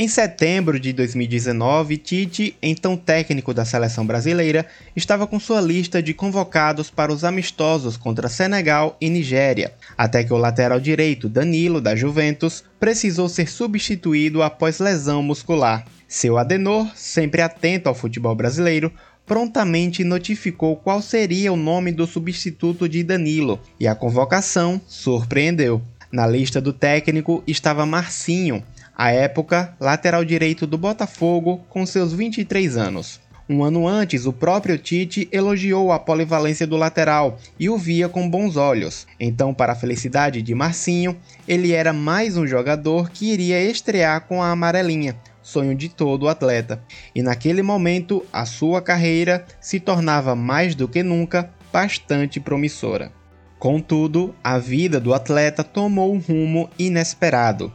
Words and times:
Em 0.00 0.06
setembro 0.06 0.78
de 0.78 0.92
2019, 0.92 1.96
Tite, 1.96 2.56
então 2.62 2.96
técnico 2.96 3.52
da 3.52 3.64
seleção 3.64 4.06
brasileira, 4.06 4.64
estava 4.94 5.26
com 5.26 5.40
sua 5.40 5.60
lista 5.60 6.00
de 6.00 6.14
convocados 6.14 6.88
para 6.88 7.12
os 7.12 7.24
amistosos 7.24 7.96
contra 7.96 8.28
Senegal 8.28 8.96
e 9.00 9.10
Nigéria, 9.10 9.72
até 9.96 10.22
que 10.22 10.32
o 10.32 10.36
lateral 10.36 10.78
direito 10.78 11.28
Danilo, 11.28 11.80
da 11.80 11.96
Juventus, 11.96 12.62
precisou 12.78 13.28
ser 13.28 13.48
substituído 13.48 14.40
após 14.40 14.78
lesão 14.78 15.20
muscular. 15.20 15.84
Seu 16.06 16.38
Adenor, 16.38 16.86
sempre 16.94 17.42
atento 17.42 17.88
ao 17.88 17.94
futebol 17.96 18.36
brasileiro, 18.36 18.92
prontamente 19.26 20.04
notificou 20.04 20.76
qual 20.76 21.02
seria 21.02 21.52
o 21.52 21.56
nome 21.56 21.90
do 21.90 22.06
substituto 22.06 22.88
de 22.88 23.02
Danilo, 23.02 23.58
e 23.80 23.88
a 23.88 23.96
convocação 23.96 24.80
surpreendeu. 24.86 25.82
Na 26.12 26.24
lista 26.24 26.60
do 26.60 26.72
técnico 26.72 27.42
estava 27.48 27.84
Marcinho, 27.84 28.62
à 28.98 29.12
época, 29.12 29.76
lateral 29.78 30.24
direito 30.24 30.66
do 30.66 30.76
Botafogo, 30.76 31.64
com 31.68 31.86
seus 31.86 32.12
23 32.12 32.76
anos. 32.76 33.20
Um 33.48 33.62
ano 33.62 33.86
antes, 33.86 34.26
o 34.26 34.32
próprio 34.32 34.76
Tite 34.76 35.28
elogiou 35.30 35.92
a 35.92 36.00
polivalência 36.00 36.66
do 36.66 36.76
lateral 36.76 37.38
e 37.60 37.70
o 37.70 37.78
via 37.78 38.08
com 38.08 38.28
bons 38.28 38.56
olhos. 38.56 39.06
Então, 39.20 39.54
para 39.54 39.72
a 39.72 39.76
felicidade 39.76 40.42
de 40.42 40.52
Marcinho, 40.52 41.16
ele 41.46 41.72
era 41.72 41.92
mais 41.92 42.36
um 42.36 42.44
jogador 42.44 43.08
que 43.08 43.32
iria 43.32 43.62
estrear 43.62 44.22
com 44.22 44.42
a 44.42 44.50
amarelinha, 44.50 45.16
sonho 45.40 45.76
de 45.76 45.88
todo 45.88 46.28
atleta. 46.28 46.82
E 47.14 47.22
naquele 47.22 47.62
momento, 47.62 48.26
a 48.32 48.44
sua 48.44 48.82
carreira 48.82 49.46
se 49.60 49.78
tornava 49.78 50.34
mais 50.34 50.74
do 50.74 50.88
que 50.88 51.04
nunca 51.04 51.48
bastante 51.72 52.40
promissora. 52.40 53.12
Contudo, 53.60 54.34
a 54.42 54.58
vida 54.58 54.98
do 54.98 55.14
atleta 55.14 55.62
tomou 55.62 56.12
um 56.12 56.18
rumo 56.18 56.68
inesperado. 56.76 57.72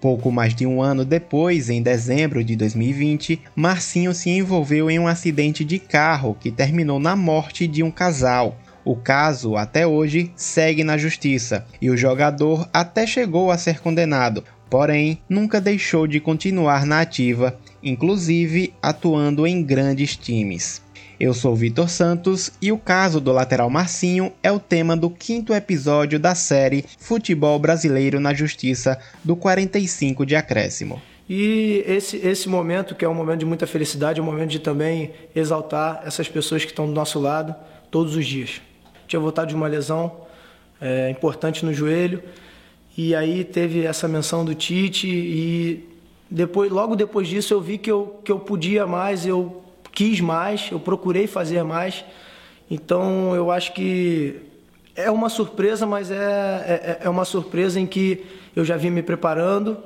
Pouco 0.00 0.30
mais 0.30 0.54
de 0.54 0.66
um 0.66 0.82
ano 0.82 1.04
depois, 1.04 1.70
em 1.70 1.82
dezembro 1.82 2.44
de 2.44 2.54
2020, 2.54 3.40
Marcinho 3.54 4.14
se 4.14 4.28
envolveu 4.30 4.90
em 4.90 4.98
um 4.98 5.08
acidente 5.08 5.64
de 5.64 5.78
carro 5.78 6.36
que 6.38 6.50
terminou 6.50 6.98
na 6.98 7.16
morte 7.16 7.66
de 7.66 7.82
um 7.82 7.90
casal. 7.90 8.58
O 8.84 8.94
caso, 8.94 9.56
até 9.56 9.86
hoje, 9.86 10.30
segue 10.36 10.84
na 10.84 10.96
justiça 10.96 11.66
e 11.80 11.90
o 11.90 11.96
jogador 11.96 12.68
até 12.72 13.06
chegou 13.06 13.50
a 13.50 13.58
ser 13.58 13.80
condenado, 13.80 14.44
porém 14.70 15.18
nunca 15.28 15.60
deixou 15.60 16.06
de 16.06 16.20
continuar 16.20 16.86
na 16.86 17.00
ativa, 17.00 17.58
inclusive 17.82 18.72
atuando 18.80 19.46
em 19.46 19.62
grandes 19.62 20.16
times. 20.16 20.85
Eu 21.18 21.32
sou 21.32 21.56
Vitor 21.56 21.88
Santos 21.88 22.52
e 22.60 22.70
o 22.70 22.76
caso 22.76 23.22
do 23.22 23.32
lateral 23.32 23.70
Marcinho 23.70 24.34
é 24.42 24.52
o 24.52 24.60
tema 24.60 24.94
do 24.94 25.08
quinto 25.08 25.54
episódio 25.54 26.20
da 26.20 26.34
série 26.34 26.84
Futebol 26.98 27.58
Brasileiro 27.58 28.20
na 28.20 28.34
Justiça 28.34 29.00
do 29.24 29.34
45 29.34 30.26
de 30.26 30.36
Acréscimo. 30.36 31.00
E 31.26 31.82
esse, 31.86 32.18
esse 32.18 32.50
momento, 32.50 32.94
que 32.94 33.02
é 33.02 33.08
um 33.08 33.14
momento 33.14 33.38
de 33.40 33.46
muita 33.46 33.66
felicidade, 33.66 34.20
é 34.20 34.22
um 34.22 34.26
momento 34.26 34.50
de 34.50 34.58
também 34.58 35.10
exaltar 35.34 36.02
essas 36.04 36.28
pessoas 36.28 36.66
que 36.66 36.70
estão 36.70 36.86
do 36.86 36.92
nosso 36.92 37.18
lado 37.18 37.54
todos 37.90 38.14
os 38.14 38.26
dias. 38.26 38.60
Tinha 39.08 39.18
voltado 39.18 39.48
de 39.48 39.54
uma 39.54 39.68
lesão 39.68 40.20
é, 40.78 41.08
importante 41.08 41.64
no 41.64 41.72
joelho, 41.72 42.22
e 42.94 43.14
aí 43.14 43.42
teve 43.42 43.86
essa 43.86 44.06
menção 44.06 44.44
do 44.44 44.54
Tite, 44.54 45.08
e 45.08 45.88
depois, 46.30 46.70
logo 46.70 46.94
depois 46.94 47.26
disso 47.26 47.54
eu 47.54 47.60
vi 47.60 47.78
que 47.78 47.90
eu, 47.90 48.20
que 48.22 48.30
eu 48.30 48.38
podia 48.38 48.86
mais, 48.86 49.24
eu 49.24 49.62
quis 49.96 50.20
mais, 50.20 50.68
eu 50.70 50.78
procurei 50.78 51.26
fazer 51.26 51.62
mais. 51.64 52.04
Então 52.70 53.34
eu 53.34 53.50
acho 53.50 53.72
que 53.72 54.36
é 54.94 55.10
uma 55.10 55.30
surpresa, 55.30 55.86
mas 55.86 56.10
é, 56.10 56.14
é, 56.14 56.98
é 57.04 57.08
uma 57.08 57.24
surpresa 57.24 57.80
em 57.80 57.86
que 57.86 58.22
eu 58.54 58.62
já 58.62 58.76
vinha 58.76 58.92
me 58.92 59.02
preparando, 59.02 59.78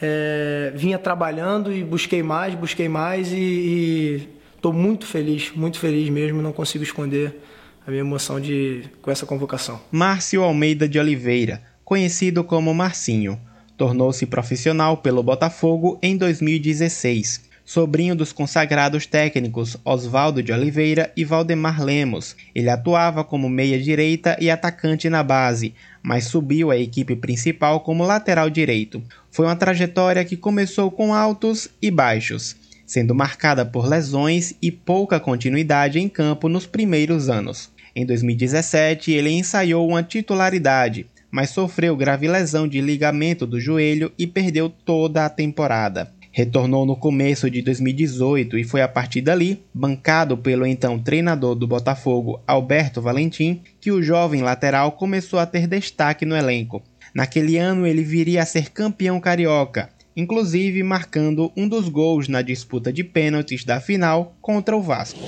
é, 0.00 0.72
vinha 0.74 0.98
trabalhando 0.98 1.70
e 1.70 1.84
busquei 1.84 2.22
mais, 2.22 2.54
busquei 2.54 2.88
mais 2.88 3.30
e 3.30 4.26
estou 4.56 4.72
muito 4.72 5.04
feliz, 5.04 5.52
muito 5.54 5.78
feliz 5.78 6.08
mesmo, 6.08 6.40
não 6.40 6.52
consigo 6.52 6.82
esconder 6.82 7.38
a 7.86 7.90
minha 7.90 8.00
emoção 8.00 8.40
de, 8.40 8.84
com 9.02 9.10
essa 9.10 9.26
convocação. 9.26 9.78
Márcio 9.90 10.42
Almeida 10.42 10.88
de 10.88 10.98
Oliveira, 10.98 11.62
conhecido 11.84 12.42
como 12.42 12.72
Marcinho, 12.72 13.38
tornou-se 13.76 14.24
profissional 14.24 14.96
pelo 14.96 15.22
Botafogo 15.22 15.98
em 16.02 16.16
2016 16.16 17.51
sobrinho 17.64 18.14
dos 18.14 18.32
consagrados 18.32 19.06
técnicos 19.06 19.76
Oswaldo 19.84 20.42
de 20.42 20.52
Oliveira 20.52 21.12
e 21.16 21.24
Valdemar 21.24 21.82
Lemos. 21.82 22.36
Ele 22.54 22.68
atuava 22.68 23.24
como 23.24 23.48
meia-direita 23.48 24.36
e 24.40 24.50
atacante 24.50 25.08
na 25.08 25.22
base, 25.22 25.74
mas 26.02 26.24
subiu 26.24 26.70
à 26.70 26.76
equipe 26.76 27.14
principal 27.16 27.80
como 27.80 28.04
lateral 28.04 28.50
direito. 28.50 29.02
Foi 29.30 29.46
uma 29.46 29.56
trajetória 29.56 30.24
que 30.24 30.36
começou 30.36 30.90
com 30.90 31.14
altos 31.14 31.68
e 31.80 31.90
baixos, 31.90 32.56
sendo 32.84 33.14
marcada 33.14 33.64
por 33.64 33.88
lesões 33.88 34.54
e 34.60 34.70
pouca 34.70 35.20
continuidade 35.20 35.98
em 35.98 36.08
campo 36.08 36.48
nos 36.48 36.66
primeiros 36.66 37.28
anos. 37.28 37.70
Em 37.94 38.04
2017, 38.06 39.12
ele 39.12 39.30
ensaiou 39.30 39.86
uma 39.86 40.02
titularidade, 40.02 41.06
mas 41.30 41.50
sofreu 41.50 41.96
grave 41.96 42.26
lesão 42.26 42.66
de 42.66 42.80
ligamento 42.80 43.46
do 43.46 43.60
joelho 43.60 44.12
e 44.18 44.26
perdeu 44.26 44.68
toda 44.68 45.24
a 45.24 45.30
temporada. 45.30 46.12
Retornou 46.32 46.86
no 46.86 46.96
começo 46.96 47.50
de 47.50 47.60
2018 47.60 48.56
e 48.56 48.64
foi 48.64 48.80
a 48.80 48.88
partir 48.88 49.20
dali, 49.20 49.62
bancado 49.74 50.34
pelo 50.34 50.66
então 50.66 50.98
treinador 50.98 51.54
do 51.54 51.66
Botafogo, 51.66 52.40
Alberto 52.46 53.02
Valentim, 53.02 53.60
que 53.78 53.92
o 53.92 54.02
jovem 54.02 54.40
lateral 54.40 54.92
começou 54.92 55.38
a 55.38 55.44
ter 55.44 55.66
destaque 55.66 56.24
no 56.24 56.34
elenco. 56.34 56.82
Naquele 57.14 57.58
ano 57.58 57.86
ele 57.86 58.02
viria 58.02 58.40
a 58.40 58.46
ser 58.46 58.70
campeão 58.70 59.20
carioca, 59.20 59.90
inclusive 60.16 60.82
marcando 60.82 61.52
um 61.54 61.68
dos 61.68 61.90
gols 61.90 62.28
na 62.28 62.40
disputa 62.40 62.90
de 62.90 63.04
pênaltis 63.04 63.62
da 63.62 63.78
final 63.78 64.34
contra 64.40 64.74
o 64.74 64.80
Vasco. 64.80 65.20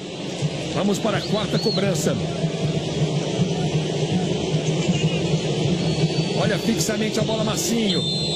Vamos 0.73 0.99
para 0.99 1.19
a 1.19 1.21
quarta 1.21 1.59
cobrança. 1.59 2.17
Olha 6.41 6.59
fixamente 6.59 7.21
a 7.21 7.23
bola 7.23 7.45
Massinho. 7.45 8.34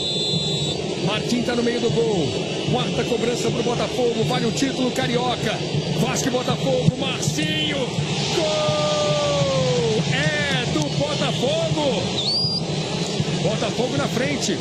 Martim 1.09 1.41
está 1.41 1.57
no 1.57 1.63
meio 1.63 1.81
do 1.81 1.91
gol. 1.91 2.29
Quarta 2.71 3.03
cobrança 3.05 3.51
para 3.51 3.61
o 3.61 3.63
Botafogo, 3.63 4.25
vale 4.25 4.45
o 4.45 4.53
título 4.53 4.91
carioca. 4.91 5.57
Vasco 6.01 6.29
e 6.29 6.31
Botafogo, 6.31 6.99
Marcinho. 6.99 7.79
Gol! 8.37 10.03
É 10.13 10.67
do 10.75 10.83
Botafogo. 10.99 12.03
Botafogo 13.43 13.97
na 13.97 14.07
frente. 14.07 14.59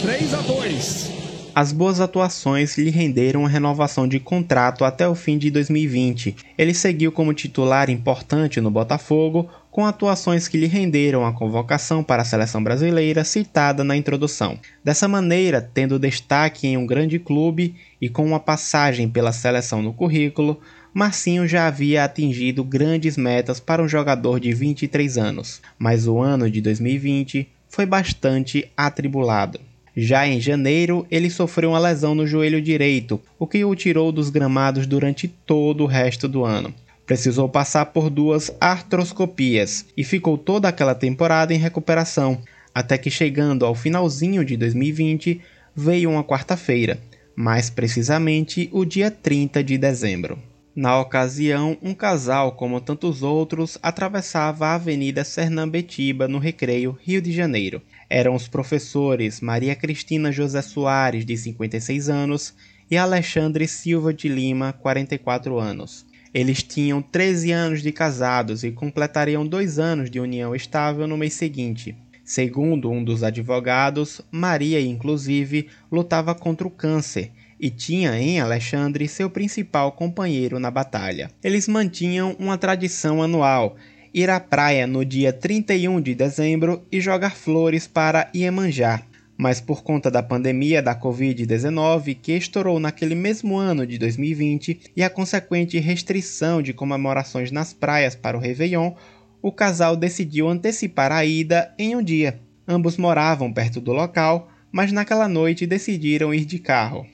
3 0.00 0.32
a 0.32 0.38
2. 0.38 1.10
As 1.54 1.70
boas 1.70 2.00
atuações 2.00 2.78
lhe 2.78 2.88
renderam 2.88 3.44
a 3.44 3.48
renovação 3.48 4.08
de 4.08 4.18
contrato 4.18 4.86
até 4.86 5.06
o 5.06 5.14
fim 5.14 5.36
de 5.36 5.50
2020. 5.50 6.34
Ele 6.56 6.72
seguiu 6.72 7.12
como 7.12 7.34
titular 7.34 7.90
importante 7.90 8.58
no 8.58 8.70
Botafogo, 8.70 9.48
com 9.74 9.84
atuações 9.84 10.46
que 10.46 10.56
lhe 10.56 10.68
renderam 10.68 11.26
a 11.26 11.32
convocação 11.32 12.04
para 12.04 12.22
a 12.22 12.24
seleção 12.24 12.62
brasileira 12.62 13.24
citada 13.24 13.82
na 13.82 13.96
introdução. 13.96 14.56
Dessa 14.84 15.08
maneira, 15.08 15.60
tendo 15.60 15.98
destaque 15.98 16.68
em 16.68 16.76
um 16.76 16.86
grande 16.86 17.18
clube 17.18 17.74
e 18.00 18.08
com 18.08 18.24
uma 18.24 18.38
passagem 18.38 19.08
pela 19.08 19.32
seleção 19.32 19.82
no 19.82 19.92
currículo, 19.92 20.60
Marcinho 20.92 21.48
já 21.48 21.66
havia 21.66 22.04
atingido 22.04 22.62
grandes 22.62 23.16
metas 23.16 23.58
para 23.58 23.82
um 23.82 23.88
jogador 23.88 24.38
de 24.38 24.52
23 24.52 25.18
anos, 25.18 25.60
mas 25.76 26.06
o 26.06 26.20
ano 26.20 26.48
de 26.48 26.60
2020 26.60 27.48
foi 27.68 27.84
bastante 27.84 28.70
atribulado. 28.76 29.58
Já 29.96 30.24
em 30.24 30.40
janeiro, 30.40 31.04
ele 31.10 31.28
sofreu 31.28 31.70
uma 31.70 31.80
lesão 31.80 32.14
no 32.14 32.28
joelho 32.28 32.62
direito, 32.62 33.20
o 33.40 33.44
que 33.44 33.64
o 33.64 33.74
tirou 33.74 34.12
dos 34.12 34.30
gramados 34.30 34.86
durante 34.86 35.26
todo 35.26 35.82
o 35.82 35.88
resto 35.88 36.28
do 36.28 36.44
ano. 36.44 36.72
Precisou 37.06 37.48
passar 37.48 37.86
por 37.86 38.08
duas 38.08 38.50
artroscopias 38.58 39.84
e 39.96 40.02
ficou 40.02 40.38
toda 40.38 40.68
aquela 40.68 40.94
temporada 40.94 41.52
em 41.52 41.58
recuperação, 41.58 42.40
até 42.74 42.96
que 42.96 43.10
chegando 43.10 43.66
ao 43.66 43.74
finalzinho 43.74 44.44
de 44.44 44.56
2020 44.56 45.40
veio 45.76 46.10
uma 46.10 46.24
quarta-feira, 46.24 46.98
mais 47.36 47.68
precisamente 47.68 48.70
o 48.72 48.84
dia 48.84 49.10
30 49.10 49.62
de 49.62 49.76
dezembro. 49.76 50.38
Na 50.74 50.98
ocasião, 50.98 51.76
um 51.80 51.94
casal, 51.94 52.52
como 52.52 52.80
tantos 52.80 53.22
outros, 53.22 53.78
atravessava 53.80 54.66
a 54.66 54.74
Avenida 54.74 55.22
Sernambetiba 55.22 56.26
no 56.26 56.38
Recreio, 56.38 56.98
Rio 57.00 57.22
de 57.22 57.30
Janeiro. 57.30 57.80
Eram 58.10 58.34
os 58.34 58.48
professores 58.48 59.40
Maria 59.40 59.76
Cristina 59.76 60.32
José 60.32 60.62
Soares, 60.62 61.24
de 61.24 61.36
56 61.36 62.08
anos, 62.08 62.54
e 62.90 62.96
Alexandre 62.96 63.68
Silva 63.68 64.12
de 64.12 64.28
Lima, 64.28 64.72
44 64.72 65.60
anos. 65.60 66.04
Eles 66.34 66.64
tinham 66.64 67.00
13 67.00 67.52
anos 67.52 67.80
de 67.80 67.92
casados 67.92 68.64
e 68.64 68.72
completariam 68.72 69.46
dois 69.46 69.78
anos 69.78 70.10
de 70.10 70.18
união 70.18 70.52
estável 70.52 71.06
no 71.06 71.16
mês 71.16 71.34
seguinte. 71.34 71.96
Segundo 72.24 72.90
um 72.90 73.04
dos 73.04 73.22
advogados, 73.22 74.20
Maria, 74.32 74.80
inclusive, 74.80 75.68
lutava 75.92 76.34
contra 76.34 76.66
o 76.66 76.70
câncer 76.70 77.30
e 77.60 77.70
tinha 77.70 78.18
em 78.18 78.40
Alexandre 78.40 79.06
seu 79.06 79.30
principal 79.30 79.92
companheiro 79.92 80.58
na 80.58 80.72
batalha. 80.72 81.30
Eles 81.42 81.68
mantinham 81.68 82.34
uma 82.36 82.58
tradição 82.58 83.22
anual: 83.22 83.76
ir 84.12 84.28
à 84.28 84.40
praia 84.40 84.88
no 84.88 85.04
dia 85.04 85.32
31 85.32 86.00
de 86.00 86.16
dezembro 86.16 86.82
e 86.90 87.00
jogar 87.00 87.36
flores 87.36 87.86
para 87.86 88.28
Iemanjá, 88.34 89.02
mas 89.36 89.60
por 89.60 89.82
conta 89.82 90.10
da 90.10 90.22
pandemia 90.22 90.80
da 90.80 90.94
Covid-19, 90.94 92.16
que 92.20 92.32
estourou 92.32 92.78
naquele 92.78 93.14
mesmo 93.14 93.56
ano 93.56 93.86
de 93.86 93.98
2020, 93.98 94.92
e 94.96 95.02
a 95.02 95.10
consequente 95.10 95.78
restrição 95.78 96.62
de 96.62 96.72
comemorações 96.72 97.50
nas 97.50 97.72
praias 97.72 98.14
para 98.14 98.36
o 98.36 98.40
Réveillon, 98.40 98.94
o 99.42 99.52
casal 99.52 99.96
decidiu 99.96 100.48
antecipar 100.48 101.12
a 101.12 101.24
ida 101.24 101.74
em 101.78 101.94
um 101.96 102.02
dia. 102.02 102.40
Ambos 102.66 102.96
moravam 102.96 103.52
perto 103.52 103.80
do 103.80 103.92
local, 103.92 104.48
mas 104.72 104.90
naquela 104.90 105.28
noite 105.28 105.66
decidiram 105.66 106.32
ir 106.32 106.44
de 106.44 106.58
carro. 106.58 107.06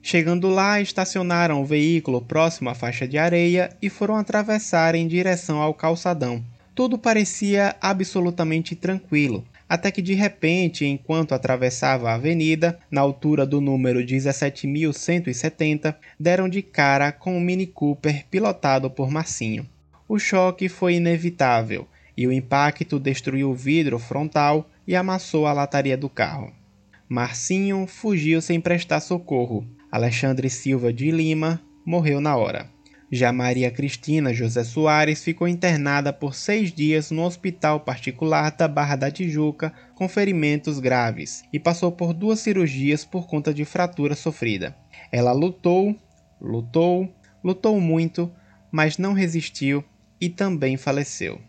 Chegando 0.00 0.48
lá, 0.48 0.80
estacionaram 0.80 1.62
o 1.62 1.64
veículo 1.64 2.20
próximo 2.20 2.68
à 2.68 2.74
faixa 2.74 3.08
de 3.08 3.16
areia 3.16 3.74
e 3.80 3.88
foram 3.88 4.16
atravessar 4.16 4.94
em 4.94 5.08
direção 5.08 5.60
ao 5.62 5.72
calçadão. 5.72 6.44
Tudo 6.74 6.98
parecia 6.98 7.74
absolutamente 7.80 8.76
tranquilo, 8.76 9.44
até 9.68 9.90
que 9.90 10.02
de 10.02 10.14
repente, 10.14 10.84
enquanto 10.84 11.34
atravessava 11.34 12.10
a 12.10 12.14
avenida, 12.14 12.78
na 12.90 13.00
altura 13.00 13.46
do 13.46 13.60
número 13.60 14.00
17.170, 14.00 15.94
deram 16.18 16.48
de 16.48 16.62
cara 16.62 17.10
com 17.12 17.36
um 17.36 17.40
Mini 17.40 17.66
Cooper 17.66 18.26
pilotado 18.30 18.90
por 18.90 19.10
Marcinho. 19.10 19.66
O 20.08 20.18
choque 20.18 20.68
foi 20.68 20.94
inevitável 20.94 21.88
e 22.16 22.26
o 22.26 22.32
impacto 22.32 23.00
destruiu 23.00 23.50
o 23.50 23.54
vidro 23.54 23.98
frontal 23.98 24.68
e 24.86 24.94
amassou 24.94 25.46
a 25.46 25.52
lataria 25.52 25.96
do 25.96 26.08
carro. 26.08 26.52
Marcinho 27.08 27.86
fugiu 27.86 28.40
sem 28.40 28.60
prestar 28.60 29.00
socorro. 29.00 29.66
Alexandre 29.90 30.50
Silva 30.50 30.92
de 30.92 31.10
Lima 31.10 31.60
morreu 31.84 32.20
na 32.20 32.36
hora. 32.36 32.68
Já 33.10 33.32
Maria 33.32 33.70
Cristina 33.70 34.32
José 34.32 34.64
Soares 34.64 35.22
ficou 35.22 35.46
internada 35.46 36.12
por 36.12 36.34
seis 36.34 36.72
dias 36.72 37.10
no 37.10 37.22
hospital 37.22 37.80
particular 37.80 38.50
da 38.50 38.66
Barra 38.66 38.96
da 38.96 39.10
Tijuca 39.10 39.72
com 39.94 40.08
ferimentos 40.08 40.78
graves 40.78 41.44
e 41.52 41.58
passou 41.58 41.92
por 41.92 42.14
duas 42.14 42.40
cirurgias 42.40 43.04
por 43.04 43.26
conta 43.26 43.52
de 43.52 43.64
fratura 43.64 44.14
sofrida. 44.14 44.74
Ela 45.12 45.32
lutou, 45.32 45.94
lutou, 46.40 47.12
lutou 47.42 47.80
muito, 47.80 48.32
mas 48.72 48.98
não 48.98 49.12
resistiu 49.12 49.84
e 50.20 50.28
também 50.28 50.76
faleceu. 50.76 51.40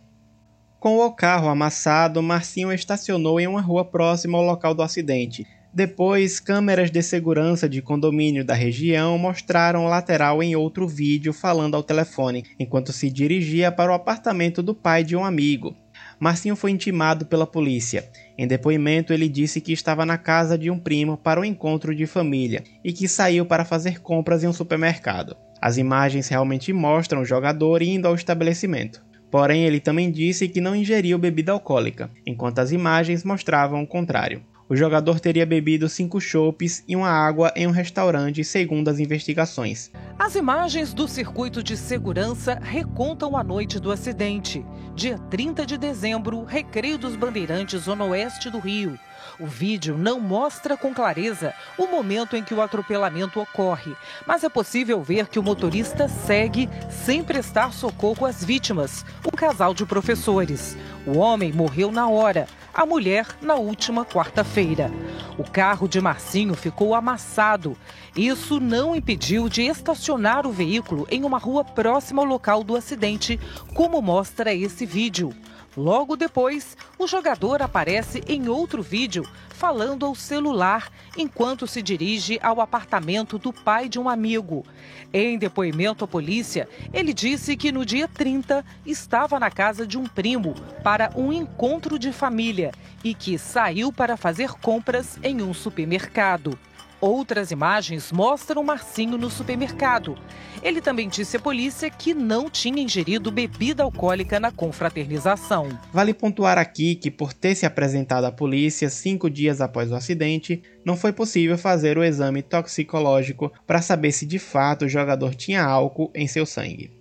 Com 0.79 0.99
o 0.99 1.11
carro 1.11 1.47
amassado, 1.47 2.21
Marcinho 2.21 2.71
estacionou 2.71 3.39
em 3.39 3.47
uma 3.47 3.61
rua 3.61 3.83
próxima 3.83 4.37
ao 4.37 4.43
local 4.43 4.75
do 4.75 4.83
acidente 4.83 5.47
depois, 5.75 6.39
câmeras 6.39 6.89
de 6.89 7.01
segurança 7.01 7.67
de 7.67 7.81
condomínio 7.81 8.45
da 8.45 8.53
região 8.53 9.17
mostraram 9.17 9.83
o 9.83 9.89
lateral 9.89 10.41
em 10.41 10.55
outro 10.55 10.87
vídeo 10.87 11.33
falando 11.33 11.75
ao 11.75 11.83
telefone, 11.83 12.45
enquanto 12.57 12.93
se 12.93 13.09
dirigia 13.09 13.69
para 13.69 13.91
o 13.91 13.93
apartamento 13.93 14.63
do 14.63 14.73
pai 14.73 15.03
de 15.03 15.17
um 15.17 15.25
amigo. 15.25 15.75
Marcinho 16.17 16.55
foi 16.55 16.71
intimado 16.71 17.25
pela 17.25 17.45
polícia. 17.45 18.09
Em 18.37 18.47
depoimento, 18.47 19.11
ele 19.11 19.27
disse 19.27 19.59
que 19.59 19.73
estava 19.73 20.05
na 20.05 20.17
casa 20.17 20.57
de 20.57 20.71
um 20.71 20.79
primo 20.79 21.17
para 21.17 21.41
um 21.41 21.43
encontro 21.43 21.93
de 21.93 22.05
família 22.05 22.63
e 22.81 22.93
que 22.93 23.05
saiu 23.05 23.45
para 23.45 23.65
fazer 23.65 23.99
compras 23.99 24.45
em 24.45 24.47
um 24.47 24.53
supermercado. 24.53 25.35
As 25.61 25.75
imagens 25.75 26.29
realmente 26.29 26.71
mostram 26.71 27.19
o 27.19 27.25
jogador 27.25 27.81
indo 27.81 28.07
ao 28.07 28.15
estabelecimento. 28.15 29.03
Porém, 29.29 29.65
ele 29.65 29.81
também 29.81 30.09
disse 30.09 30.47
que 30.47 30.61
não 30.61 30.73
ingeriu 30.73 31.19
bebida 31.19 31.51
alcoólica, 31.51 32.09
enquanto 32.25 32.59
as 32.59 32.71
imagens 32.71 33.25
mostravam 33.25 33.83
o 33.83 33.87
contrário. 33.87 34.41
O 34.67 34.75
jogador 34.75 35.19
teria 35.19 35.45
bebido 35.45 35.87
cinco 35.87 36.19
chopes 36.19 36.83
e 36.87 36.95
uma 36.95 37.09
água 37.09 37.53
em 37.55 37.67
um 37.67 37.71
restaurante, 37.71 38.43
segundo 38.43 38.89
as 38.89 38.99
investigações. 38.99 39.91
As 40.17 40.33
imagens 40.33 40.91
do 40.91 41.07
circuito 41.07 41.61
de 41.61 41.77
segurança 41.77 42.57
recontam 42.59 43.37
a 43.37 43.43
noite 43.43 43.79
do 43.79 43.91
acidente. 43.91 44.65
Dia 44.95 45.19
30 45.29 45.67
de 45.67 45.77
dezembro, 45.77 46.43
Recreio 46.43 46.97
dos 46.97 47.15
Bandeirantes, 47.15 47.81
zona 47.81 48.05
oeste 48.05 48.49
do 48.49 48.57
Rio. 48.57 48.97
O 49.39 49.45
vídeo 49.45 49.97
não 49.97 50.19
mostra 50.19 50.77
com 50.77 50.93
clareza 50.93 51.53
o 51.77 51.87
momento 51.87 52.35
em 52.35 52.43
que 52.43 52.53
o 52.53 52.61
atropelamento 52.61 53.39
ocorre, 53.39 53.95
mas 54.25 54.43
é 54.43 54.49
possível 54.49 55.01
ver 55.01 55.27
que 55.27 55.39
o 55.39 55.43
motorista 55.43 56.07
segue 56.07 56.69
sem 56.89 57.23
prestar 57.23 57.73
socorro 57.73 58.25
às 58.25 58.43
vítimas, 58.43 59.05
um 59.25 59.35
casal 59.35 59.73
de 59.73 59.85
professores. 59.85 60.77
O 61.05 61.17
homem 61.17 61.51
morreu 61.51 61.91
na 61.91 62.07
hora, 62.07 62.47
a 62.73 62.85
mulher 62.85 63.27
na 63.41 63.55
última 63.55 64.03
quarta-feira. 64.03 64.91
O 65.37 65.43
carro 65.43 65.87
de 65.87 66.01
Marcinho 66.01 66.53
ficou 66.55 66.93
amassado. 66.93 67.77
Isso 68.15 68.59
não 68.59 68.95
impediu 68.95 69.47
de 69.47 69.61
estacionar 69.61 70.45
o 70.45 70.51
veículo 70.51 71.07
em 71.09 71.23
uma 71.23 71.37
rua 71.37 71.63
próxima 71.63 72.21
ao 72.21 72.27
local 72.27 72.63
do 72.63 72.75
acidente, 72.75 73.39
como 73.73 74.01
mostra 74.01 74.53
esse 74.53 74.85
vídeo. 74.85 75.33
Logo 75.77 76.15
depois, 76.15 76.77
o 76.97 77.05
jogador 77.05 77.61
aparece 77.61 78.23
em 78.27 78.47
outro 78.47 78.81
vídeo 78.81 79.27
falando 79.49 80.05
ao 80.05 80.15
celular 80.15 80.89
enquanto 81.17 81.67
se 81.67 81.81
dirige 81.81 82.39
ao 82.41 82.61
apartamento 82.61 83.37
do 83.37 83.51
pai 83.51 83.89
de 83.89 83.99
um 83.99 84.07
amigo. 84.07 84.65
Em 85.11 85.37
depoimento 85.37 86.05
à 86.05 86.07
polícia, 86.07 86.69
ele 86.93 87.13
disse 87.13 87.57
que 87.57 87.71
no 87.71 87.85
dia 87.85 88.07
30 88.07 88.63
estava 88.85 89.37
na 89.37 89.51
casa 89.51 89.85
de 89.85 89.97
um 89.97 90.05
primo 90.05 90.55
para 90.83 91.11
um 91.15 91.33
encontro 91.33 91.99
de 91.99 92.13
família 92.13 92.71
e 93.03 93.13
que 93.13 93.37
saiu 93.37 93.91
para 93.91 94.15
fazer 94.15 94.51
compras 94.53 95.19
em 95.21 95.41
um 95.41 95.53
supermercado. 95.53 96.57
Outras 97.01 97.51
imagens 97.51 98.11
mostram 98.11 98.63
Marcinho 98.63 99.17
no 99.17 99.29
supermercado. 99.29 100.17
Ele 100.63 100.81
também 100.81 101.09
disse 101.09 101.37
à 101.37 101.39
polícia 101.39 101.89
que 101.89 102.13
não 102.13 102.49
tinha 102.49 102.81
ingerido 102.81 103.31
bebida 103.31 103.83
alcoólica 103.83 104.39
na 104.39 104.51
confraternização. 104.51 105.77
Vale 105.93 106.13
pontuar 106.13 106.57
aqui 106.57 106.95
que, 106.95 107.11
por 107.11 107.33
ter 107.33 107.53
se 107.53 107.65
apresentado 107.65 108.25
à 108.25 108.31
polícia 108.31 108.89
cinco 108.89 109.29
dias 109.29 109.61
após 109.61 109.91
o 109.91 109.95
acidente, 109.95 110.63
não 110.83 110.95
foi 110.95 111.11
possível 111.11 111.57
fazer 111.57 111.97
o 111.97 112.03
exame 112.03 112.41
toxicológico 112.41 113.51
para 113.67 113.81
saber 113.81 114.11
se 114.11 114.25
de 114.25 114.39
fato 114.39 114.85
o 114.85 114.89
jogador 114.89 115.35
tinha 115.35 115.63
álcool 115.63 116.11
em 116.15 116.27
seu 116.27 116.45
sangue. 116.45 116.91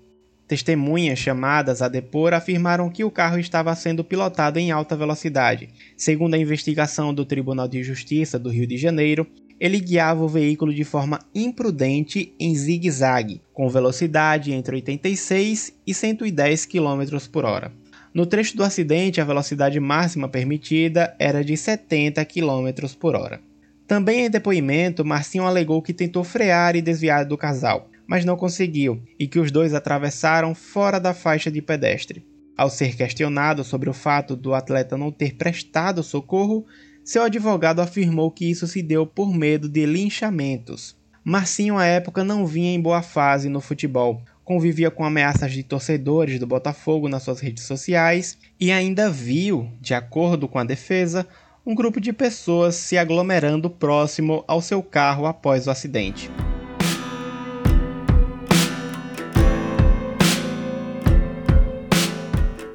Testemunhas 0.47 1.19
chamadas 1.19 1.81
a 1.81 1.89
depor 1.89 2.35
afirmaram 2.35 2.91
que 2.91 3.03
o 3.03 3.11
carro 3.11 3.39
estava 3.39 3.75
sendo 3.75 4.05
pilotado 4.05 4.59
em 4.59 4.71
alta 4.71 4.95
velocidade. 4.95 5.71
Segundo 5.97 6.35
a 6.35 6.39
investigação 6.39 7.15
do 7.15 7.25
Tribunal 7.25 7.67
de 7.67 7.83
Justiça 7.83 8.39
do 8.39 8.51
Rio 8.51 8.67
de 8.67 8.77
Janeiro, 8.77 9.27
ele 9.61 9.81
guiava 9.81 10.23
o 10.23 10.29
veículo 10.29 10.75
de 10.75 10.85
forma 10.85 11.19
imprudente 11.35 12.35
em 12.39 12.55
zigue-zague, 12.55 13.41
com 13.53 13.69
velocidade 13.69 14.53
entre 14.53 14.77
86 14.77 15.73
e 15.87 15.95
110 15.95 16.67
km 16.67 17.29
por 17.31 17.45
hora. 17.45 17.73
No 18.13 18.27
trecho 18.27 18.57
do 18.57 18.63
acidente, 18.63 19.21
a 19.21 19.25
velocidade 19.25 19.81
máxima 19.81 20.29
permitida 20.29 21.15
era 21.19 21.45
de 21.45 21.57
70 21.57 22.25
km 22.25 22.95
por 22.99 23.17
hora. 23.17 23.41
Também 23.87 24.27
em 24.27 24.31
depoimento, 24.31 25.05
Marcinho 25.05 25.45
alegou 25.45 25.83
que 25.83 25.93
tentou 25.93 26.25
frear 26.25 26.77
e 26.77 26.83
desviar 26.83 27.25
do 27.25 27.37
casal, 27.37 27.91
mas 28.07 28.25
não 28.25 28.37
conseguiu 28.37 29.03
e 29.19 29.27
que 29.27 29.39
os 29.39 29.51
dois 29.51 29.75
atravessaram 29.75 30.55
fora 30.55 30.99
da 30.99 31.13
faixa 31.13 31.51
de 31.51 31.61
pedestre. 31.61 32.25
Ao 32.57 32.71
ser 32.71 32.97
questionado 32.97 33.65
sobre 33.65 33.91
o 33.91 33.93
fato 33.93 34.37
do 34.37 34.55
atleta 34.55 34.97
não 34.97 35.11
ter 35.11 35.35
prestado 35.35 36.03
socorro, 36.03 36.65
seu 37.05 37.23
advogado 37.23 37.81
afirmou 37.81 38.31
que 38.31 38.51
isso 38.51 38.67
se 38.67 38.81
deu 38.81 39.07
por 39.07 39.35
medo 39.35 39.69
de 39.69 39.85
linchamentos. 39.85 40.97
Marcinho, 41.23 41.77
à 41.77 41.85
época, 41.85 42.25
não 42.25 42.47
vinha 42.47 42.73
em 42.73 42.81
boa 42.81 43.03
fase 43.03 43.51
no 43.51 43.61
futebol, 43.61 44.23
convivia 44.43 44.91
com 44.91 45.05
ameaças 45.05 45.53
de 45.53 45.63
torcedores 45.63 46.41
do 46.41 46.47
Botafogo 46.47 47.07
nas 47.07 47.23
suas 47.23 47.41
redes 47.41 47.65
sociais 47.65 48.39
e 48.59 48.73
ainda 48.73 49.11
viu, 49.11 49.69
de 49.83 49.93
acordo 49.93 50.49
com 50.49 50.59
a 50.59 50.65
defesa, 50.65 51.29
um 51.67 51.75
grupo 51.75 52.01
de 52.01 52.11
pessoas 52.11 52.75
se 52.75 52.97
aglomerando 52.97 53.69
próximo 53.69 54.43
ao 54.49 54.63
seu 54.63 54.83
carro 54.83 55.27
após 55.27 55.67
o 55.67 55.71
acidente. 55.71 56.31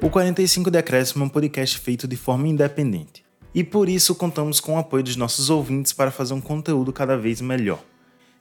O 0.00 0.08
45 0.08 0.70
Decréscimo 0.70 1.24
é 1.24 1.26
um 1.26 1.28
podcast 1.28 1.76
feito 1.78 2.06
de 2.06 2.16
forma 2.16 2.46
independente 2.46 3.28
e 3.54 3.64
por 3.64 3.88
isso 3.88 4.14
contamos 4.14 4.60
com 4.60 4.74
o 4.74 4.78
apoio 4.78 5.02
dos 5.02 5.16
nossos 5.16 5.48
ouvintes 5.50 5.92
para 5.92 6.10
fazer 6.10 6.34
um 6.34 6.40
conteúdo 6.40 6.92
cada 6.92 7.16
vez 7.16 7.40
melhor. 7.40 7.82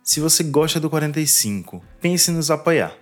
Se 0.03 0.19
você 0.19 0.43
gosta 0.43 0.79
do 0.79 0.89
45, 0.89 1.81
pense 2.01 2.31
em 2.31 2.35
nos 2.35 2.51
apoiar. 2.51 2.93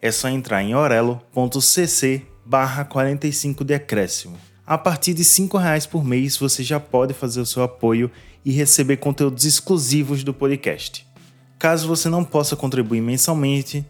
É 0.00 0.10
só 0.10 0.28
entrar 0.28 0.62
em 0.62 0.74
orelo.cc 0.74 2.22
barra 2.44 2.84
45 2.84 3.64
decréscimo. 3.64 4.36
A 4.66 4.76
partir 4.76 5.14
de 5.14 5.22
R$ 5.22 5.48
reais 5.60 5.86
por 5.86 6.04
mês 6.04 6.36
você 6.36 6.62
já 6.62 6.78
pode 6.80 7.14
fazer 7.14 7.40
o 7.40 7.46
seu 7.46 7.62
apoio 7.62 8.10
e 8.44 8.50
receber 8.50 8.98
conteúdos 8.98 9.44
exclusivos 9.44 10.24
do 10.24 10.34
podcast. 10.34 11.06
Caso 11.58 11.88
você 11.88 12.08
não 12.08 12.24
possa 12.24 12.54
contribuir 12.54 13.00
mensalmente, 13.00 13.84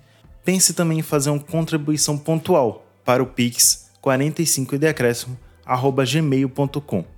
pense 0.44 0.72
também 0.74 1.00
em 1.00 1.02
fazer 1.02 1.30
uma 1.30 1.40
contribuição 1.40 2.16
pontual 2.16 2.86
para 3.04 3.20
o 3.22 3.26
Pix 3.26 3.90
45 4.00 4.78
decréscimo@gmail.com. 4.78 7.15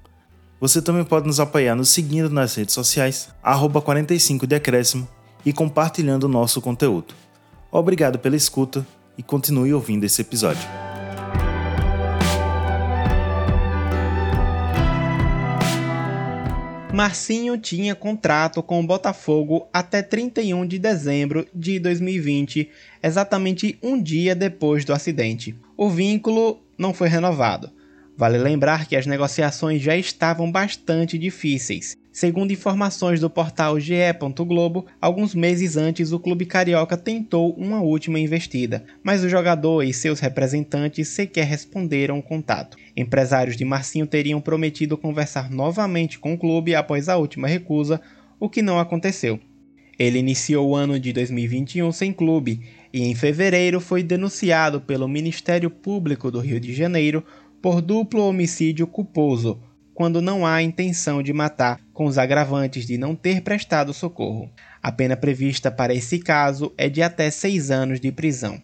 Você 0.60 0.82
também 0.82 1.04
pode 1.04 1.24
nos 1.24 1.38
apoiar 1.38 1.76
nos 1.76 1.88
seguindo 1.88 2.28
nas 2.28 2.56
redes 2.56 2.74
sociais, 2.74 3.28
45decréscimo 3.44 5.06
e 5.46 5.52
compartilhando 5.52 6.24
o 6.24 6.28
nosso 6.28 6.60
conteúdo. 6.60 7.14
Obrigado 7.70 8.18
pela 8.18 8.34
escuta 8.34 8.84
e 9.16 9.22
continue 9.22 9.72
ouvindo 9.72 10.02
esse 10.02 10.20
episódio. 10.20 10.68
Marcinho 16.92 17.56
tinha 17.56 17.94
contrato 17.94 18.60
com 18.60 18.80
o 18.80 18.86
Botafogo 18.86 19.68
até 19.72 20.02
31 20.02 20.66
de 20.66 20.80
dezembro 20.80 21.46
de 21.54 21.78
2020, 21.78 22.68
exatamente 23.00 23.78
um 23.80 24.02
dia 24.02 24.34
depois 24.34 24.84
do 24.84 24.92
acidente. 24.92 25.54
O 25.76 25.88
vínculo 25.88 26.60
não 26.76 26.92
foi 26.92 27.08
renovado. 27.08 27.70
Vale 28.18 28.36
lembrar 28.36 28.88
que 28.88 28.96
as 28.96 29.06
negociações 29.06 29.80
já 29.80 29.96
estavam 29.96 30.50
bastante 30.50 31.16
difíceis. 31.16 31.96
Segundo 32.10 32.52
informações 32.52 33.20
do 33.20 33.30
portal 33.30 33.78
GE. 33.78 33.94
Globo, 34.40 34.86
alguns 35.00 35.36
meses 35.36 35.76
antes 35.76 36.10
o 36.10 36.18
clube 36.18 36.44
carioca 36.44 36.96
tentou 36.96 37.54
uma 37.54 37.80
última 37.80 38.18
investida, 38.18 38.84
mas 39.04 39.22
o 39.22 39.28
jogador 39.28 39.84
e 39.84 39.94
seus 39.94 40.18
representantes 40.18 41.06
sequer 41.06 41.46
responderam 41.46 42.18
o 42.18 42.22
contato. 42.22 42.76
Empresários 42.96 43.56
de 43.56 43.64
Marcinho 43.64 44.04
teriam 44.04 44.40
prometido 44.40 44.98
conversar 44.98 45.48
novamente 45.48 46.18
com 46.18 46.34
o 46.34 46.38
clube 46.38 46.74
após 46.74 47.08
a 47.08 47.16
última 47.16 47.46
recusa, 47.46 48.00
o 48.40 48.48
que 48.48 48.62
não 48.62 48.80
aconteceu. 48.80 49.38
Ele 49.96 50.18
iniciou 50.18 50.70
o 50.70 50.74
ano 50.74 50.98
de 50.98 51.12
2021 51.12 51.92
sem 51.92 52.12
clube 52.12 52.60
e 52.92 53.04
em 53.04 53.14
fevereiro 53.14 53.80
foi 53.80 54.02
denunciado 54.02 54.80
pelo 54.80 55.08
Ministério 55.08 55.70
Público 55.70 56.30
do 56.30 56.40
Rio 56.40 56.58
de 56.58 56.72
Janeiro 56.72 57.24
por 57.60 57.80
duplo 57.80 58.26
homicídio 58.26 58.86
culposo 58.86 59.60
quando 59.98 60.22
não 60.22 60.46
há 60.46 60.62
intenção 60.62 61.20
de 61.20 61.32
matar, 61.32 61.80
com 61.92 62.04
os 62.04 62.18
agravantes 62.18 62.86
de 62.86 62.96
não 62.96 63.16
ter 63.16 63.40
prestado 63.40 63.92
socorro. 63.92 64.48
A 64.80 64.92
pena 64.92 65.16
prevista 65.16 65.72
para 65.72 65.92
esse 65.92 66.20
caso 66.20 66.72
é 66.78 66.88
de 66.88 67.02
até 67.02 67.28
seis 67.32 67.72
anos 67.72 67.98
de 67.98 68.12
prisão. 68.12 68.62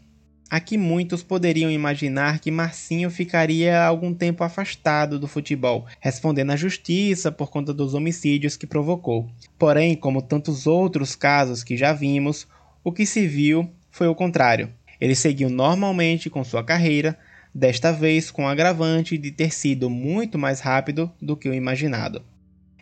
Aqui 0.49 0.79
muitos 0.79 1.25
poderiam 1.25 1.73
imaginar 1.73 2.39
que 2.39 2.53
Marcinho 2.53 3.11
ficaria 3.11 3.83
algum 3.83 4.15
tempo 4.15 4.45
afastado 4.45 5.19
do 5.19 5.27
futebol, 5.27 5.87
respondendo 5.99 6.53
à 6.53 6.57
justiça 6.57 7.33
por 7.33 7.51
conta 7.51 7.75
dos 7.75 7.95
homicídios 7.95 8.57
que 8.57 8.65
provocou. 8.65 9.29
Porém, 9.59 9.97
como 9.97 10.23
tantos 10.23 10.69
outros 10.69 11.17
casos 11.17 11.65
que 11.65 11.77
já 11.77 11.93
vimos, 11.93 12.47
o 12.85 12.93
que 12.93 13.05
se 13.05 13.27
viu 13.27 13.69
foi 13.91 14.07
o 14.07 14.15
contrário. 14.15 14.71
Ele 15.01 15.17
seguiu 15.17 15.51
normalmente 15.51 16.31
com 16.31 16.45
sua 16.45 16.63
carreira, 16.63 17.19
desta 17.55 17.93
vez 17.93 18.31
com 18.31 18.45
o 18.45 18.49
agravante 18.49 19.17
de 19.17 19.31
ter 19.31 19.53
sido 19.53 19.89
muito 19.89 20.37
mais 20.37 20.61
rápido 20.61 21.11
do 21.23 21.37
que 21.37 21.49
o 21.49 21.55
imaginado. 21.55 22.21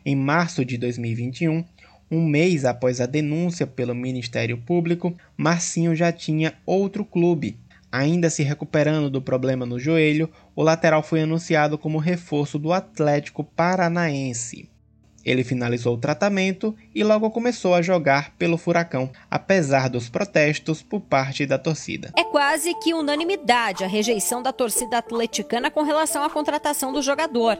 Em 0.04 0.16
março 0.16 0.64
de 0.64 0.78
2021, 0.78 1.64
um 2.10 2.26
mês 2.26 2.64
após 2.64 3.00
a 3.00 3.06
denúncia 3.06 3.66
pelo 3.66 3.94
Ministério 3.94 4.56
Público, 4.58 5.14
Marcinho 5.36 5.94
já 5.94 6.10
tinha 6.10 6.54
outro 6.64 7.04
clube. 7.04 7.56
Ainda 7.90 8.30
se 8.30 8.42
recuperando 8.42 9.10
do 9.10 9.20
problema 9.20 9.66
no 9.66 9.78
joelho, 9.78 10.30
o 10.56 10.62
lateral 10.62 11.02
foi 11.02 11.22
anunciado 11.22 11.76
como 11.76 11.98
reforço 11.98 12.58
do 12.58 12.72
Atlético 12.72 13.44
Paranaense. 13.44 14.71
Ele 15.24 15.44
finalizou 15.44 15.94
o 15.94 15.98
tratamento 15.98 16.74
e 16.94 17.04
logo 17.04 17.30
começou 17.30 17.74
a 17.74 17.82
jogar 17.82 18.32
pelo 18.36 18.58
Furacão, 18.58 19.10
apesar 19.30 19.88
dos 19.88 20.08
protestos 20.08 20.82
por 20.82 21.00
parte 21.00 21.46
da 21.46 21.58
torcida. 21.58 22.12
É 22.16 22.24
quase 22.24 22.74
que 22.74 22.94
unanimidade 22.94 23.84
a 23.84 23.86
rejeição 23.86 24.42
da 24.42 24.52
torcida 24.52 24.98
atleticana 24.98 25.70
com 25.70 25.82
relação 25.82 26.22
à 26.24 26.30
contratação 26.30 26.92
do 26.92 27.02
jogador. 27.02 27.58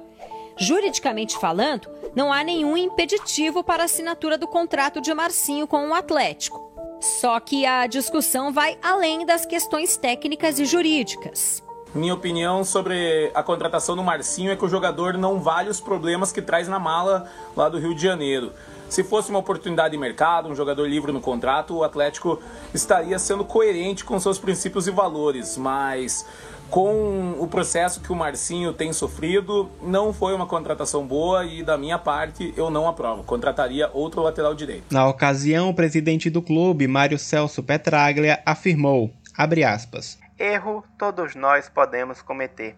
Juridicamente 0.56 1.38
falando, 1.38 1.88
não 2.14 2.32
há 2.32 2.44
nenhum 2.44 2.76
impeditivo 2.76 3.64
para 3.64 3.84
a 3.84 3.86
assinatura 3.86 4.36
do 4.36 4.46
contrato 4.46 5.00
de 5.00 5.12
Marcinho 5.14 5.66
com 5.66 5.88
o 5.88 5.94
Atlético. 5.94 6.70
Só 7.00 7.40
que 7.40 7.66
a 7.66 7.86
discussão 7.86 8.52
vai 8.52 8.78
além 8.82 9.26
das 9.26 9.44
questões 9.44 9.96
técnicas 9.96 10.60
e 10.60 10.64
jurídicas. 10.64 11.62
Minha 11.94 12.14
opinião 12.14 12.64
sobre 12.64 13.30
a 13.34 13.42
contratação 13.42 13.94
do 13.94 14.02
Marcinho 14.02 14.50
é 14.50 14.56
que 14.56 14.64
o 14.64 14.68
jogador 14.68 15.18
não 15.18 15.38
vale 15.38 15.68
os 15.68 15.78
problemas 15.78 16.32
que 16.32 16.40
traz 16.40 16.66
na 16.66 16.78
mala 16.78 17.26
lá 17.54 17.68
do 17.68 17.78
Rio 17.78 17.94
de 17.94 18.00
Janeiro. 18.00 18.50
Se 18.88 19.04
fosse 19.04 19.28
uma 19.28 19.38
oportunidade 19.38 19.92
de 19.92 19.98
mercado, 19.98 20.48
um 20.48 20.54
jogador 20.54 20.88
livre 20.88 21.12
no 21.12 21.20
contrato, 21.20 21.74
o 21.74 21.84
Atlético 21.84 22.40
estaria 22.72 23.18
sendo 23.18 23.44
coerente 23.44 24.04
com 24.06 24.18
seus 24.18 24.38
princípios 24.38 24.86
e 24.86 24.90
valores, 24.90 25.58
mas 25.58 26.26
com 26.70 27.34
o 27.38 27.46
processo 27.46 28.00
que 28.00 28.10
o 28.10 28.16
Marcinho 28.16 28.72
tem 28.72 28.90
sofrido, 28.94 29.68
não 29.82 30.14
foi 30.14 30.32
uma 30.34 30.46
contratação 30.46 31.06
boa 31.06 31.44
e 31.44 31.62
da 31.62 31.76
minha 31.76 31.98
parte 31.98 32.54
eu 32.56 32.70
não 32.70 32.88
aprovo. 32.88 33.22
Contrataria 33.22 33.90
outro 33.92 34.22
lateral 34.22 34.54
direito. 34.54 34.84
Na 34.90 35.06
ocasião, 35.06 35.68
o 35.68 35.74
presidente 35.74 36.30
do 36.30 36.40
clube, 36.40 36.88
Mário 36.88 37.18
Celso 37.18 37.62
Petraglia, 37.62 38.40
afirmou, 38.46 39.10
aspas, 39.36 40.21
Erro 40.42 40.84
todos 40.98 41.36
nós 41.36 41.68
podemos 41.68 42.20
cometer. 42.20 42.74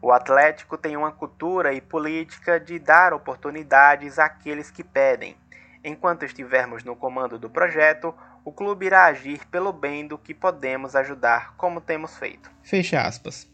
O 0.00 0.10
Atlético 0.10 0.78
tem 0.78 0.96
uma 0.96 1.12
cultura 1.12 1.74
e 1.74 1.78
política 1.78 2.58
de 2.58 2.78
dar 2.78 3.12
oportunidades 3.12 4.18
àqueles 4.18 4.70
que 4.70 4.82
pedem. 4.82 5.36
Enquanto 5.84 6.24
estivermos 6.24 6.84
no 6.84 6.96
comando 6.96 7.38
do 7.38 7.50
projeto, 7.50 8.14
o 8.42 8.50
clube 8.50 8.86
irá 8.86 9.04
agir 9.04 9.46
pelo 9.50 9.74
bem 9.74 10.06
do 10.06 10.16
que 10.16 10.32
podemos 10.32 10.96
ajudar, 10.96 11.54
como 11.58 11.82
temos 11.82 12.16
feito. 12.16 12.50
Fecha 12.62 13.02
aspas. 13.02 13.46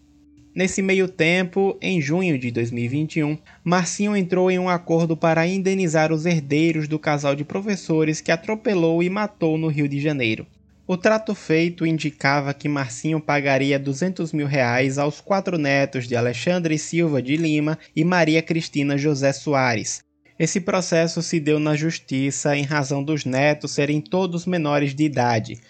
Nesse 0.54 0.80
meio 0.80 1.08
tempo, 1.08 1.76
em 1.82 2.00
junho 2.00 2.38
de 2.38 2.52
2021, 2.52 3.36
Marcinho 3.64 4.16
entrou 4.16 4.52
em 4.52 4.60
um 4.60 4.68
acordo 4.68 5.16
para 5.16 5.44
indenizar 5.48 6.12
os 6.12 6.26
herdeiros 6.26 6.86
do 6.86 6.96
casal 6.96 7.34
de 7.34 7.44
professores 7.44 8.20
que 8.20 8.30
atropelou 8.30 9.02
e 9.02 9.10
matou 9.10 9.58
no 9.58 9.66
Rio 9.66 9.88
de 9.88 10.00
Janeiro. 10.00 10.46
O 10.90 10.96
trato 10.96 11.34
feito 11.34 11.84
indicava 11.84 12.54
que 12.54 12.66
Marcinho 12.66 13.20
pagaria 13.20 13.78
200 13.78 14.32
mil 14.32 14.46
reais 14.46 14.96
aos 14.96 15.20
quatro 15.20 15.58
netos 15.58 16.08
de 16.08 16.16
Alexandre 16.16 16.78
Silva 16.78 17.20
de 17.20 17.36
Lima 17.36 17.78
e 17.94 18.02
Maria 18.02 18.40
Cristina 18.40 18.96
José 18.96 19.34
Soares. 19.34 20.02
Esse 20.38 20.62
processo 20.62 21.20
se 21.20 21.38
deu 21.38 21.58
na 21.58 21.76
justiça 21.76 22.56
em 22.56 22.62
razão 22.62 23.04
dos 23.04 23.26
netos 23.26 23.72
serem 23.72 24.00
todos 24.00 24.46
menores 24.46 24.94
de 24.94 25.04
idade. 25.04 25.60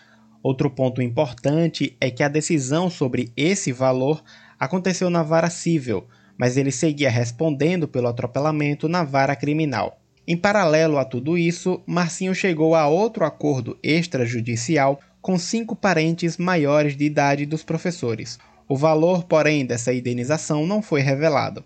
Outro 0.40 0.70
ponto 0.70 1.02
importante 1.02 1.96
é 2.00 2.12
que 2.12 2.22
a 2.22 2.28
decisão 2.28 2.88
sobre 2.88 3.32
esse 3.37 3.72
valor 3.72 4.22
aconteceu 4.56 5.10
na 5.10 5.25
vara 5.25 5.50
civil, 5.50 6.06
mas 6.38 6.56
ele 6.56 6.70
seguia 6.70 7.10
respondendo 7.10 7.88
pelo 7.88 8.06
atropelamento 8.06 8.88
na 8.88 9.02
vara 9.02 9.34
criminal. 9.34 10.00
Em 10.28 10.37
paralelo 10.37 10.98
a 10.98 11.04
tudo 11.04 11.38
isso, 11.38 11.82
Marcinho 11.87 12.34
chegou 12.34 12.75
a 12.75 12.87
outro 12.87 13.25
acordo 13.25 13.78
extrajudicial 13.82 15.00
com 15.20 15.38
cinco 15.38 15.75
parentes 15.75 16.37
maiores 16.37 16.96
de 16.96 17.04
idade 17.04 17.46
dos 17.46 17.62
professores. 17.62 18.38
O 18.68 18.76
valor, 18.76 19.25
porém, 19.25 19.64
dessa 19.64 19.92
indenização 19.92 20.66
não 20.66 20.82
foi 20.82 21.00
revelado. 21.00 21.64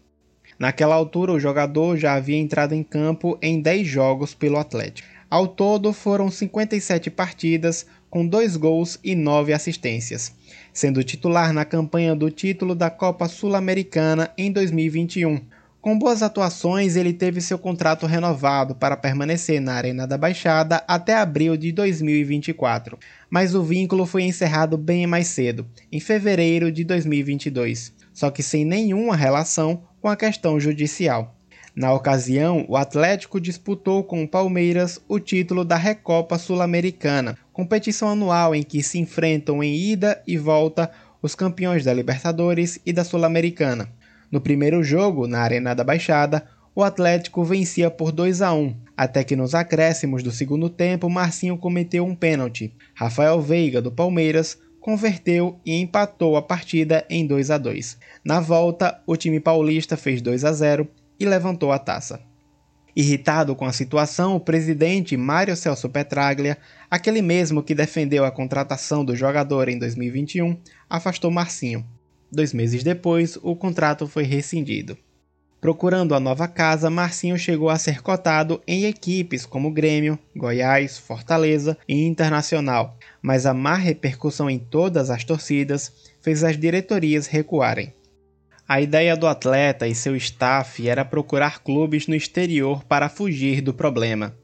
Naquela 0.59 0.95
altura, 0.95 1.33
o 1.33 1.41
jogador 1.41 1.97
já 1.97 2.15
havia 2.15 2.37
entrado 2.37 2.75
em 2.75 2.83
campo 2.83 3.37
em 3.43 3.61
10 3.61 3.87
jogos 3.87 4.35
pelo 4.35 4.59
Atlético. 4.59 5.09
Ao 5.29 5.49
todo, 5.49 5.93
foram 5.93 6.31
57 6.31 7.11
partidas, 7.11 7.87
com 8.09 8.27
2 8.27 8.57
gols 8.57 8.99
e 9.03 9.15
9 9.17 9.53
assistências, 9.53 10.35
sendo 10.73 11.03
titular 11.03 11.53
na 11.53 11.65
campanha 11.65 12.15
do 12.15 12.31
título 12.31 12.75
da 12.75 12.91
Copa 12.91 13.27
Sul-Americana 13.27 14.31
em 14.37 14.53
2021, 14.53 15.41
com 15.83 15.99
boas 15.99 16.23
atuações, 16.23 16.95
ele 16.95 17.13
teve 17.13 17.41
seu 17.41 17.59
contrato 17.59 18.07
renovado 18.07 18.73
para 18.73 18.97
permanecer 18.97 19.61
na 19.61 19.75
Arena 19.75 20.07
da 20.07 20.17
Baixada 20.17 20.85
até 20.87 21.17
abril 21.17 21.57
de 21.57 21.73
2024, 21.73 22.97
mas 23.29 23.53
o 23.53 23.65
vínculo 23.65 24.07
foi 24.07 24.23
encerrado 24.23 24.79
bem 24.79 25.09
mais 25.09 25.27
cedo, 25.27 25.67
em 25.91 25.99
fevereiro 25.99 26.71
de 26.71 26.85
2022, 26.85 27.93
só 28.15 28.31
que 28.31 28.45
sem 28.45 28.65
nenhuma 28.65 29.17
relação 29.17 29.83
com 30.01 30.07
a 30.07 30.15
questão 30.15 30.61
judicial. 30.61 31.35
Na 31.75 31.93
ocasião, 31.93 32.65
o 32.69 32.77
Atlético 32.77 33.41
disputou 33.41 34.05
com 34.05 34.23
o 34.23 34.29
Palmeiras 34.29 35.01
o 35.09 35.19
título 35.19 35.65
da 35.65 35.77
Recopa 35.77 36.39
Sul-Americana, 36.39 37.37
competição 37.53 38.09
anual 38.09 38.55
em 38.55 38.63
que 38.63 38.85
se 38.85 39.01
enfrentam 39.01 39.61
em 39.65 39.75
ida 39.75 40.23
e 40.29 40.39
volta 40.39 40.93
os 41.21 41.35
campeões 41.35 41.85
da 41.85 41.93
Libertadores 41.93 42.79
e 42.87 42.93
da 42.93 43.03
Sul-Americana. 43.03 43.91
No 44.33 44.41
primeiro 44.41 44.83
jogo, 44.83 45.27
na 45.27 45.41
Arena 45.41 45.75
da 45.75 45.85
Baixada, 45.85 46.49
o 46.75 46.83
Atlético 46.83 47.45
vencia 47.45 47.91
por 47.91 48.11
2 48.11 48.41
a 48.41 48.55
1, 48.55 48.75
até 48.97 49.23
que 49.23 49.37
nos 49.37 49.55
acréscimos 49.55 50.23
do 50.23 50.31
segundo 50.31 50.71
tempo 50.71 51.11
Marcinho 51.11 51.59
cometeu 51.59 52.07
um 52.07 52.15
pênalti. 52.15 52.75
Rafael 52.95 53.43
Veiga, 53.43 53.83
do 53.83 53.93
Palmeiras, 53.93 54.59
converteu 54.81 55.61
e 55.67 55.75
empatou 55.75 56.35
a 56.35 56.41
partida 56.41 57.05
em 57.11 57.27
2 57.27 57.51
a 57.51 57.59
2. 57.59 57.99
Na 58.25 58.41
volta, 58.41 59.03
o 59.07 59.19
time 59.19 59.39
paulista 59.39 59.99
fez 59.99 60.23
2 60.23 60.47
a 60.47 60.53
0 60.53 60.89
e 61.21 61.27
levantou 61.27 61.71
a 61.71 61.79
taça. 61.79 62.19
Irritado 62.97 63.55
com 63.55 63.67
a 63.67 63.73
situação, 63.73 64.37
o 64.37 64.41
presidente 64.41 65.15
Mário 65.15 65.55
Celso 65.57 65.91
Petraglia, 65.91 66.57
aquele 66.91 67.21
mesmo 67.21 67.63
que 67.63 67.75
defendeu 67.75 68.25
a 68.25 68.31
contratação 68.31 69.05
do 69.05 69.15
jogador 69.15 69.69
em 69.69 69.79
2021, 69.79 70.57
afastou 70.89 71.31
Marcinho. 71.31 71.87
Dois 72.33 72.55
meses 72.55 72.83
depois, 72.83 73.37
o 73.43 73.55
contrato 73.55 74.09
foi 74.09 74.23
rescindido. 74.23 74.97
Procurando 75.61 76.15
a 76.15 76.19
nova 76.19 76.49
casa, 76.49 76.91
Marcinho 76.91 77.39
chegou 77.39 77.69
a 77.69 77.79
ser 77.79 78.03
cotado 78.03 78.61
em 78.67 78.87
equipes 78.87 79.45
como 79.45 79.71
Grêmio, 79.71 80.19
Goiás, 80.35 80.99
Fortaleza 80.99 81.77
e 81.87 82.05
Internacional, 82.05 82.97
mas 83.21 83.45
a 83.45 83.53
má 83.53 83.75
repercussão 83.75 84.51
em 84.51 84.59
todas 84.59 85.11
as 85.11 85.23
torcidas 85.23 85.93
fez 86.21 86.43
as 86.43 86.59
diretorias 86.59 87.27
recuarem. 87.27 87.93
A 88.67 88.81
ideia 88.81 89.15
do 89.15 89.27
atleta 89.27 89.87
e 89.87 89.95
seu 89.95 90.17
staff 90.17 90.89
era 90.89 91.05
procurar 91.05 91.63
clubes 91.63 92.07
no 92.07 92.15
exterior 92.15 92.83
para 92.85 93.09
fugir 93.09 93.61
do 93.61 93.75
problema. 93.75 94.35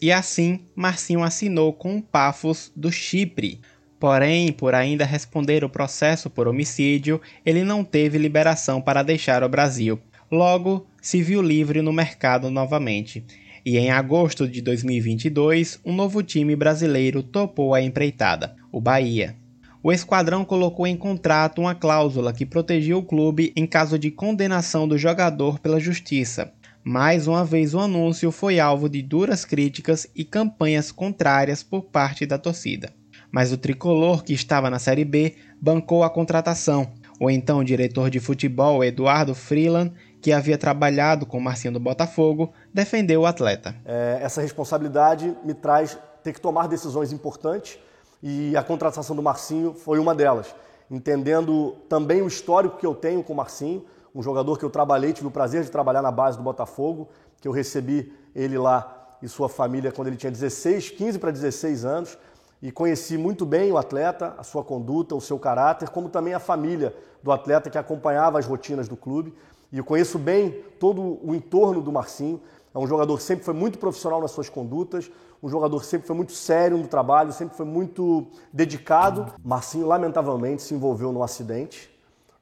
E 0.00 0.10
assim, 0.10 0.66
Marcinho 0.74 1.22
assinou 1.22 1.72
com 1.72 1.98
o 1.98 2.02
Pafos 2.02 2.72
do 2.74 2.90
Chipre. 2.90 3.60
Porém, 4.04 4.52
por 4.52 4.74
ainda 4.74 5.02
responder 5.02 5.64
o 5.64 5.68
processo 5.70 6.28
por 6.28 6.46
homicídio, 6.46 7.18
ele 7.42 7.64
não 7.64 7.82
teve 7.82 8.18
liberação 8.18 8.78
para 8.78 9.02
deixar 9.02 9.42
o 9.42 9.48
Brasil. 9.48 9.98
Logo, 10.30 10.86
se 11.00 11.22
viu 11.22 11.40
livre 11.40 11.80
no 11.80 11.90
mercado 11.90 12.50
novamente. 12.50 13.24
E 13.64 13.78
em 13.78 13.90
agosto 13.90 14.46
de 14.46 14.60
2022, 14.60 15.80
um 15.82 15.94
novo 15.94 16.22
time 16.22 16.54
brasileiro 16.54 17.22
topou 17.22 17.72
a 17.72 17.80
empreitada, 17.80 18.54
o 18.70 18.78
Bahia 18.78 19.36
o 19.82 19.90
esquadrão 19.92 20.44
colocou 20.44 20.86
em 20.86 20.96
contrato 20.96 21.60
uma 21.60 21.74
cláusula 21.74 22.32
que 22.32 22.46
protegia 22.46 22.96
o 22.96 23.02
clube 23.02 23.52
em 23.54 23.66
caso 23.66 23.98
de 23.98 24.10
condenação 24.10 24.86
do 24.88 24.96
jogador 24.96 25.58
pela 25.58 25.78
justiça. 25.80 26.52
Mais 26.82 27.26
uma 27.26 27.44
vez, 27.44 27.74
o 27.74 27.80
anúncio 27.80 28.30
foi 28.30 28.58
alvo 28.58 28.88
de 28.88 29.02
duras 29.02 29.44
críticas 29.44 30.06
e 30.14 30.24
campanhas 30.24 30.90
contrárias 30.90 31.62
por 31.62 31.82
parte 31.82 32.24
da 32.24 32.38
torcida. 32.38 32.92
Mas 33.34 33.50
o 33.50 33.58
tricolor, 33.58 34.22
que 34.22 34.32
estava 34.32 34.70
na 34.70 34.78
Série 34.78 35.04
B, 35.04 35.34
bancou 35.60 36.04
a 36.04 36.08
contratação. 36.08 36.92
O 37.18 37.28
então 37.28 37.64
diretor 37.64 38.08
de 38.08 38.20
futebol, 38.20 38.84
Eduardo 38.84 39.34
Freeland, 39.34 39.92
que 40.22 40.30
havia 40.30 40.56
trabalhado 40.56 41.26
com 41.26 41.40
Marcinho 41.40 41.74
do 41.74 41.80
Botafogo, 41.80 42.52
defendeu 42.72 43.22
o 43.22 43.26
atleta. 43.26 43.74
É, 43.84 44.20
essa 44.22 44.40
responsabilidade 44.40 45.36
me 45.42 45.52
traz 45.52 45.98
ter 46.22 46.32
que 46.32 46.40
tomar 46.40 46.68
decisões 46.68 47.12
importantes 47.12 47.76
e 48.22 48.56
a 48.56 48.62
contratação 48.62 49.16
do 49.16 49.22
Marcinho 49.22 49.74
foi 49.74 49.98
uma 49.98 50.14
delas. 50.14 50.54
Entendendo 50.88 51.74
também 51.88 52.22
o 52.22 52.28
histórico 52.28 52.78
que 52.78 52.86
eu 52.86 52.94
tenho 52.94 53.20
com 53.24 53.32
o 53.32 53.36
Marcinho, 53.36 53.84
um 54.14 54.22
jogador 54.22 54.60
que 54.60 54.64
eu 54.64 54.70
trabalhei, 54.70 55.12
tive 55.12 55.26
o 55.26 55.30
prazer 55.32 55.64
de 55.64 55.72
trabalhar 55.72 56.02
na 56.02 56.12
base 56.12 56.38
do 56.38 56.44
Botafogo, 56.44 57.08
que 57.40 57.48
eu 57.48 57.52
recebi 57.52 58.12
ele 58.32 58.56
lá 58.56 59.16
e 59.20 59.28
sua 59.28 59.48
família 59.48 59.90
quando 59.90 60.06
ele 60.06 60.16
tinha 60.16 60.30
16, 60.30 60.90
15 60.90 61.18
para 61.18 61.32
16 61.32 61.84
anos, 61.84 62.16
e 62.64 62.72
conheci 62.72 63.18
muito 63.18 63.44
bem 63.44 63.70
o 63.70 63.76
atleta, 63.76 64.34
a 64.38 64.42
sua 64.42 64.64
conduta, 64.64 65.14
o 65.14 65.20
seu 65.20 65.38
caráter, 65.38 65.90
como 65.90 66.08
também 66.08 66.32
a 66.32 66.38
família 66.38 66.96
do 67.22 67.30
atleta 67.30 67.68
que 67.68 67.76
acompanhava 67.76 68.38
as 68.38 68.46
rotinas 68.46 68.88
do 68.88 68.96
clube. 68.96 69.34
E 69.70 69.76
eu 69.76 69.84
conheço 69.84 70.18
bem 70.18 70.50
todo 70.80 71.18
o 71.22 71.34
entorno 71.34 71.82
do 71.82 71.92
Marcinho. 71.92 72.40
É 72.74 72.78
um 72.78 72.86
jogador 72.86 73.18
que 73.18 73.22
sempre 73.22 73.44
foi 73.44 73.52
muito 73.52 73.78
profissional 73.78 74.18
nas 74.18 74.30
suas 74.30 74.48
condutas, 74.48 75.12
um 75.42 75.48
jogador 75.50 75.84
sempre 75.84 76.06
foi 76.06 76.16
muito 76.16 76.32
sério 76.32 76.78
no 76.78 76.88
trabalho, 76.88 77.34
sempre 77.34 77.54
foi 77.54 77.66
muito 77.66 78.28
dedicado. 78.50 79.34
Marcinho, 79.44 79.86
lamentavelmente, 79.86 80.62
se 80.62 80.72
envolveu 80.72 81.12
num 81.12 81.22
acidente, 81.22 81.94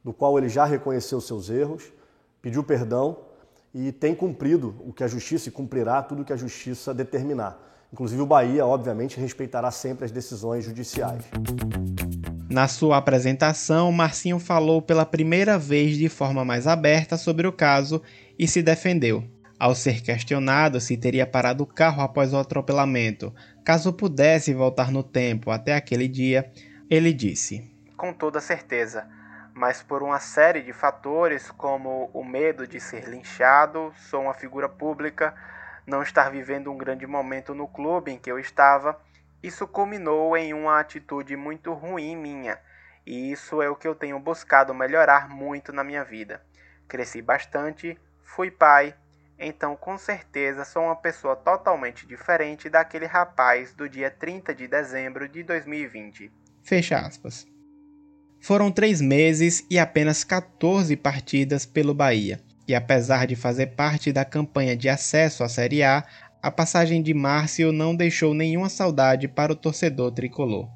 do 0.04 0.12
qual 0.12 0.38
ele 0.38 0.48
já 0.48 0.64
reconheceu 0.64 1.20
seus 1.20 1.50
erros, 1.50 1.92
pediu 2.40 2.62
perdão 2.62 3.16
e 3.74 3.90
tem 3.90 4.14
cumprido 4.14 4.72
o 4.86 4.92
que 4.92 5.02
a 5.02 5.08
justiça 5.08 5.48
e 5.48 5.52
cumprirá 5.52 6.00
tudo 6.00 6.22
o 6.22 6.24
que 6.24 6.32
a 6.32 6.36
justiça 6.36 6.94
determinar. 6.94 7.71
Inclusive 7.92 8.22
o 8.22 8.26
Bahia, 8.26 8.64
obviamente, 8.64 9.20
respeitará 9.20 9.70
sempre 9.70 10.06
as 10.06 10.10
decisões 10.10 10.64
judiciais. 10.64 11.24
Na 12.48 12.66
sua 12.66 12.96
apresentação, 12.96 13.92
Marcinho 13.92 14.38
falou 14.38 14.80
pela 14.80 15.04
primeira 15.04 15.58
vez 15.58 15.96
de 15.96 16.08
forma 16.08 16.44
mais 16.44 16.66
aberta 16.66 17.16
sobre 17.16 17.46
o 17.46 17.52
caso 17.52 18.02
e 18.38 18.48
se 18.48 18.62
defendeu. 18.62 19.24
Ao 19.58 19.74
ser 19.74 20.02
questionado 20.02 20.80
se 20.80 20.96
teria 20.96 21.26
parado 21.26 21.62
o 21.62 21.66
carro 21.66 22.02
após 22.02 22.32
o 22.32 22.38
atropelamento, 22.38 23.32
caso 23.64 23.92
pudesse 23.92 24.52
voltar 24.52 24.90
no 24.90 25.02
tempo 25.02 25.50
até 25.50 25.74
aquele 25.74 26.08
dia, 26.08 26.50
ele 26.90 27.12
disse: 27.12 27.72
Com 27.96 28.12
toda 28.12 28.40
certeza, 28.40 29.06
mas 29.54 29.82
por 29.82 30.02
uma 30.02 30.18
série 30.18 30.62
de 30.62 30.72
fatores, 30.72 31.50
como 31.50 32.10
o 32.12 32.24
medo 32.24 32.66
de 32.66 32.80
ser 32.80 33.08
linchado, 33.08 33.92
sou 34.10 34.22
uma 34.22 34.34
figura 34.34 34.68
pública, 34.68 35.34
não 35.86 36.02
estar 36.02 36.30
vivendo 36.30 36.70
um 36.70 36.76
grande 36.76 37.06
momento 37.06 37.54
no 37.54 37.68
clube 37.68 38.12
em 38.12 38.18
que 38.18 38.30
eu 38.30 38.38
estava, 38.38 39.00
isso 39.42 39.66
culminou 39.66 40.36
em 40.36 40.54
uma 40.54 40.78
atitude 40.78 41.36
muito 41.36 41.72
ruim 41.72 42.16
minha, 42.16 42.58
e 43.04 43.32
isso 43.32 43.60
é 43.60 43.68
o 43.68 43.76
que 43.76 43.88
eu 43.88 43.94
tenho 43.94 44.18
buscado 44.18 44.72
melhorar 44.74 45.28
muito 45.28 45.72
na 45.72 45.82
minha 45.82 46.04
vida. 46.04 46.42
Cresci 46.88 47.20
bastante, 47.20 47.98
fui 48.22 48.50
pai 48.50 48.94
então 49.42 49.74
com 49.74 49.98
certeza 49.98 50.64
sou 50.64 50.84
uma 50.84 50.94
pessoa 50.94 51.34
totalmente 51.34 52.06
diferente 52.06 52.68
daquele 52.68 53.06
rapaz 53.06 53.74
do 53.74 53.88
dia 53.88 54.08
30 54.08 54.54
de 54.54 54.68
dezembro 54.68 55.28
de 55.28 55.42
2020. 55.42 56.30
Fecha 56.62 56.98
aspas. 56.98 57.44
Foram 58.40 58.70
três 58.70 59.00
meses 59.00 59.66
e 59.68 59.78
apenas 59.78 60.22
14 60.22 60.96
partidas 60.96 61.66
pelo 61.66 61.92
Bahia. 61.92 62.40
E 62.66 62.74
apesar 62.74 63.26
de 63.26 63.34
fazer 63.34 63.68
parte 63.68 64.12
da 64.12 64.24
campanha 64.24 64.76
de 64.76 64.88
acesso 64.88 65.42
à 65.42 65.48
Série 65.48 65.82
A, 65.82 66.04
a 66.42 66.50
passagem 66.50 67.02
de 67.02 67.14
Márcio 67.14 67.72
não 67.72 67.94
deixou 67.94 68.34
nenhuma 68.34 68.68
saudade 68.68 69.28
para 69.28 69.52
o 69.52 69.56
torcedor 69.56 70.10
tricolor. 70.12 70.68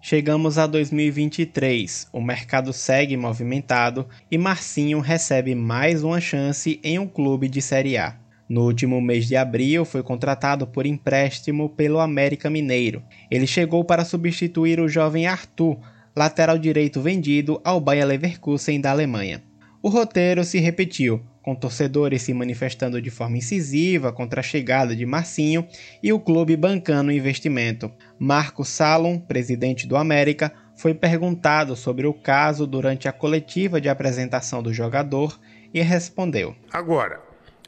Chegamos 0.00 0.58
a 0.58 0.66
2023, 0.66 2.08
o 2.12 2.20
mercado 2.20 2.72
segue 2.72 3.16
movimentado 3.16 4.08
e 4.28 4.36
Marcinho 4.36 4.98
recebe 4.98 5.54
mais 5.54 6.02
uma 6.02 6.20
chance 6.20 6.80
em 6.82 6.98
um 6.98 7.06
clube 7.06 7.48
de 7.48 7.62
Série 7.62 7.96
A. 7.96 8.16
No 8.48 8.64
último 8.64 9.00
mês 9.00 9.26
de 9.26 9.36
abril, 9.36 9.84
foi 9.84 10.02
contratado 10.02 10.66
por 10.66 10.86
empréstimo 10.86 11.68
pelo 11.68 12.00
América 12.00 12.50
Mineiro. 12.50 13.02
Ele 13.30 13.46
chegou 13.46 13.84
para 13.84 14.04
substituir 14.04 14.80
o 14.80 14.88
jovem 14.88 15.26
Arthur, 15.26 15.78
lateral 16.14 16.58
direito 16.58 17.00
vendido 17.00 17.60
ao 17.64 17.80
Bayer 17.80 18.06
Leverkusen 18.06 18.80
da 18.80 18.90
Alemanha. 18.90 19.42
O 19.82 19.88
roteiro 19.88 20.44
se 20.44 20.60
repetiu, 20.60 21.20
com 21.42 21.56
torcedores 21.56 22.22
se 22.22 22.32
manifestando 22.32 23.02
de 23.02 23.10
forma 23.10 23.38
incisiva 23.38 24.12
contra 24.12 24.38
a 24.38 24.42
chegada 24.42 24.94
de 24.94 25.04
Marcinho 25.04 25.66
e 26.00 26.12
o 26.12 26.20
clube 26.20 26.56
bancando 26.56 27.10
o 27.10 27.12
investimento. 27.12 27.90
Marco 28.16 28.64
Salom, 28.64 29.18
presidente 29.18 29.84
do 29.84 29.96
América, 29.96 30.52
foi 30.76 30.94
perguntado 30.94 31.74
sobre 31.74 32.06
o 32.06 32.14
caso 32.14 32.64
durante 32.64 33.08
a 33.08 33.12
coletiva 33.12 33.80
de 33.80 33.88
apresentação 33.88 34.62
do 34.62 34.72
jogador 34.72 35.36
e 35.74 35.82
respondeu: 35.82 36.54
Agora, 36.72 37.20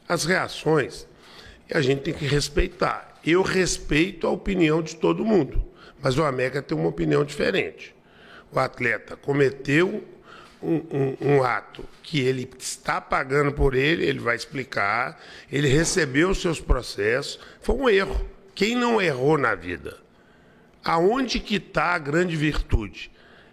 as 0.07 0.23
reações 0.23 1.05
a 1.69 1.81
gente 1.81 2.03
tem 2.03 2.13
que 2.13 2.25
respeitar. 2.25 3.19
Eu 3.25 3.41
respeito 3.41 4.25
a 4.25 4.29
opinião 4.29 4.81
de 4.81 4.95
todo 4.95 5.25
mundo, 5.25 5.61
mas 6.01 6.17
o 6.17 6.23
América 6.23 6.61
tem 6.61 6.77
uma 6.77 6.87
opinião 6.87 7.25
diferente. 7.25 7.93
O 8.53 8.59
atleta 8.59 9.17
cometeu 9.17 10.14
um, 10.65 11.17
um, 11.21 11.43
ato 11.43 11.83
que 12.01 12.19
ele 12.19 12.49
está 12.57 12.99
pagando 12.99 13.51
por 13.51 13.75
ele, 13.75 14.05
ele 14.05 14.19
vai 14.19 14.35
explicar, 14.35 15.21
ele 15.51 15.67
recebeu 15.67 16.29
os 16.29 16.41
seus 16.41 16.59
processos, 16.59 17.39
foi 17.61 17.75
um 17.75 17.89
erro. 17.89 18.29
Quem 18.53 18.75
não 18.75 19.01
errou 19.01 19.37
na 19.37 19.53
vida? 19.53 19.97
Aonde 20.83 21.39
que 21.39 21.55
está 21.55 21.93
a 21.93 21.99
grande 21.99 22.35
virtude? 22.35 23.11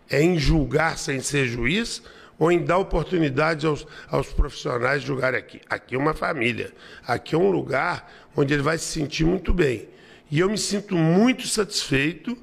É 0.09 0.23
em 0.23 0.39
julgar 0.39 0.99
sem 0.99 1.21
ser 1.21 1.47
juiz 1.47 2.03
ou 2.39 2.51
em 2.53 2.65
dar 2.65 2.79
oportunidade 2.79 3.67
aos, 3.67 3.87
aos 4.09 4.33
profissionais 4.33 5.01
de 5.01 5.09
julgar 5.09 5.35
aqui? 5.35 5.61
Aqui 5.69 5.95
é 5.95 5.99
uma 5.99 6.15
família, 6.15 6.73
aqui 7.07 7.35
é 7.35 7.39
um 7.39 7.51
lugar 7.51 8.11
onde 8.37 8.53
ele 8.53 8.63
vai 8.63 8.79
se 8.79 8.85
sentir 8.85 9.25
muito 9.25 9.53
bem. 9.53 9.89
E 10.31 10.41
eu 10.41 10.49
me 10.49 10.59
sinto 10.59 10.95
muito 10.95 11.47
satisfeito 11.47 12.37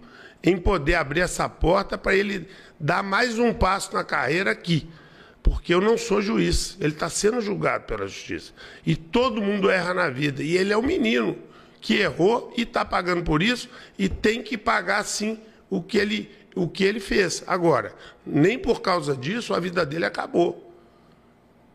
em 0.44 0.58
poder 0.58 0.96
abrir 0.96 1.22
essa 1.22 1.48
porta 1.50 1.98
para 1.98 2.16
ele 2.16 2.48
dar 2.80 3.04
mais 3.04 3.38
um 3.38 3.54
passo 3.54 3.94
na 3.94 4.04
carreira 4.04 4.52
aqui. 4.52 4.88
Porque 5.42 5.74
eu 5.74 5.82
não 5.82 5.98
sou 5.98 6.22
juiz, 6.22 6.78
ele 6.80 6.94
está 6.94 7.10
sendo 7.10 7.42
julgado 7.42 7.86
pela 7.86 8.08
justiça. 8.08 8.54
E 8.86 8.96
todo 8.96 9.42
mundo 9.42 9.70
erra 9.70 9.94
na 9.94 10.10
vida. 10.10 10.44
E 10.44 10.56
ele 10.56 10.72
é 10.72 10.78
o 10.78 10.84
menino 10.84 11.38
que 11.82 11.96
errou 11.96 12.54
e 12.58 12.64
está 12.64 12.84
pagando 12.84 13.24
por 13.24 13.42
isso 13.42 13.70
e 13.98 14.10
tem 14.10 14.44
que 14.44 14.58
pagar 14.58 15.04
sim 15.04 15.40
o 15.70 15.82
que 15.82 15.98
ele, 15.98 16.30
o 16.56 16.68
que 16.68 16.84
ele 16.84 17.00
fez. 17.00 17.44
Agora, 17.48 17.94
nem 18.26 18.60
por 18.60 18.82
causa 18.82 19.16
disso 19.16 19.54
a 19.54 19.60
vida 19.60 19.86
dele 19.86 20.06
acabou. 20.06 20.74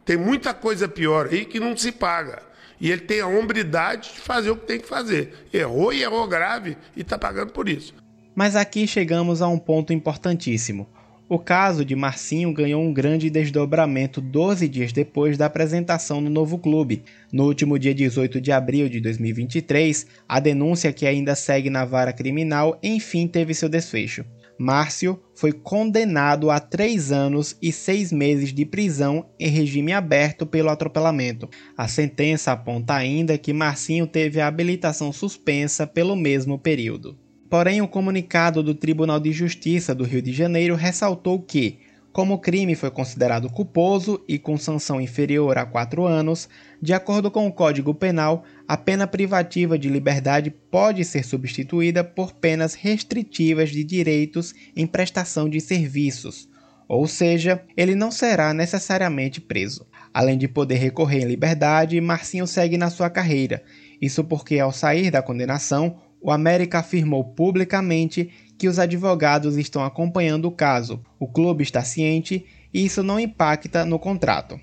Tem 0.05 0.17
muita 0.17 0.53
coisa 0.53 0.87
pior 0.87 1.29
aí 1.31 1.45
que 1.45 1.59
não 1.59 1.77
se 1.77 1.91
paga. 1.91 2.43
E 2.81 2.91
ele 2.91 3.03
tem 3.03 3.21
a 3.21 3.27
hombridade 3.27 4.13
de 4.13 4.21
fazer 4.21 4.51
o 4.51 4.57
que 4.57 4.67
tem 4.67 4.81
que 4.81 4.87
fazer. 4.87 5.49
Errou 5.53 5.93
e 5.93 6.03
errou 6.03 6.27
grave 6.29 6.77
e 6.95 7.01
está 7.01 7.17
pagando 7.17 7.53
por 7.53 7.69
isso. 7.69 7.95
Mas 8.35 8.57
aqui 8.57 8.87
chegamos 8.87 9.41
a 9.41 9.49
um 9.49 9.59
ponto 9.59 9.93
importantíssimo. 9.93 10.89
O 11.27 11.39
caso 11.39 11.87
de 11.87 11.97
Marcinho 11.97 12.53
ganhou 12.53 12.83
um 12.83 12.93
grande 12.93 13.31
desdobramento 13.31 14.21
12 14.21 14.69
dias 14.69 14.93
depois 14.93 15.39
da 15.39 15.47
apresentação 15.47 16.21
no 16.21 16.29
novo 16.29 16.59
clube. 16.59 17.03
No 17.33 17.45
último 17.45 17.79
dia 17.79 17.95
18 17.95 18.43
de 18.43 18.53
abril 18.53 18.91
de 18.91 19.01
2023, 19.01 20.07
a 20.29 20.39
denúncia 20.39 20.93
que 20.93 21.07
ainda 21.07 21.35
segue 21.35 21.71
na 21.71 21.87
vara 21.87 22.13
criminal 22.13 22.79
enfim 22.83 23.27
teve 23.27 23.55
seu 23.55 23.71
desfecho. 23.71 24.23
Márcio 24.59 25.19
foi 25.35 25.51
condenado 25.51 26.51
a 26.51 26.61
três 26.61 27.11
anos 27.11 27.57
e 27.61 27.73
seis 27.73 28.13
meses 28.13 28.53
de 28.53 28.67
prisão 28.67 29.27
em 29.41 29.49
regime 29.49 29.95
aberto 29.95 30.45
pelo 30.45 30.69
atropelamento. 30.69 31.49
A 31.75 31.89
sentença 31.89 32.53
aponta 32.53 32.95
ainda 32.95 33.39
que 33.39 33.53
Marcinho 33.53 34.07
teve 34.07 34.43
a 34.43 34.47
habilitação 34.47 35.11
suspensa 35.11 35.87
pelo 35.87 36.15
mesmo 36.15 36.59
período. 36.59 37.24
Porém, 37.49 37.81
o 37.83 37.89
comunicado 37.89 38.63
do 38.63 38.75
Tribunal 38.75 39.21
de 39.21 39.33
Justiça 39.33 39.95
do 39.95 40.05
Rio 40.05 40.23
de 40.23 40.33
Janeiro 40.33 40.75
ressaltou 40.75 41.41
que, 41.41 41.79
Como 42.15 42.35
o 42.35 42.39
crime 42.39 42.77
foi 42.77 42.93
considerado 42.93 43.51
culposo 43.51 44.23
e 44.29 44.39
com 44.39 44.57
sanção 44.57 45.01
inferior 45.01 45.59
a 45.59 45.67
quatro 45.67 46.07
anos, 46.07 46.49
de 46.81 46.93
acordo 46.93 47.29
com 47.29 47.45
o 47.45 47.53
Código 47.53 47.93
Penal, 47.93 48.45
a 48.69 48.77
pena 48.77 49.05
privativa 49.05 49.77
de 49.77 49.89
liberdade 49.89 50.49
pode 50.71 51.05
ser 51.05 51.25
substituída 51.25 52.05
por 52.05 52.33
penas 52.33 52.75
restritivas 52.75 53.71
de 53.71 53.83
direitos 53.83 54.55
em 54.77 54.87
prestação 54.87 55.49
de 55.49 55.61
serviços, 55.61 56.49
ou 56.87 57.09
seja, 57.09 57.65
ele 57.77 57.97
não 57.97 58.13
será 58.13 58.55
necessariamente 58.55 59.41
preso. 59.41 59.85
Além 60.13 60.39
de 60.39 60.47
poder 60.47 60.77
recorrer 60.77 61.23
em 61.23 61.27
liberdade, 61.27 62.01
Marcinho 62.01 62.47
segue 62.47 62.79
na 62.79 62.91
sua 62.91 63.11
carreira. 63.11 63.65
Isso 64.01 64.23
porque, 64.23 64.61
ao 64.61 64.71
sair 64.71 65.11
da 65.11 65.21
condenação, 65.21 65.99
o 66.25 66.31
América 66.31 66.79
afirmou 66.79 67.23
publicamente 67.23 68.31
que 68.57 68.67
os 68.67 68.79
advogados 68.79 69.59
estão 69.59 69.85
acompanhando 69.85 70.47
o 70.47 70.51
caso. 70.51 71.05
O 71.21 71.29
clube 71.29 71.63
está 71.63 71.85
ciente 71.85 72.47
e 72.73 72.83
isso 72.83 73.03
não 73.03 73.21
impacta 73.21 73.85
no 73.85 73.99
contrato. 73.99 74.59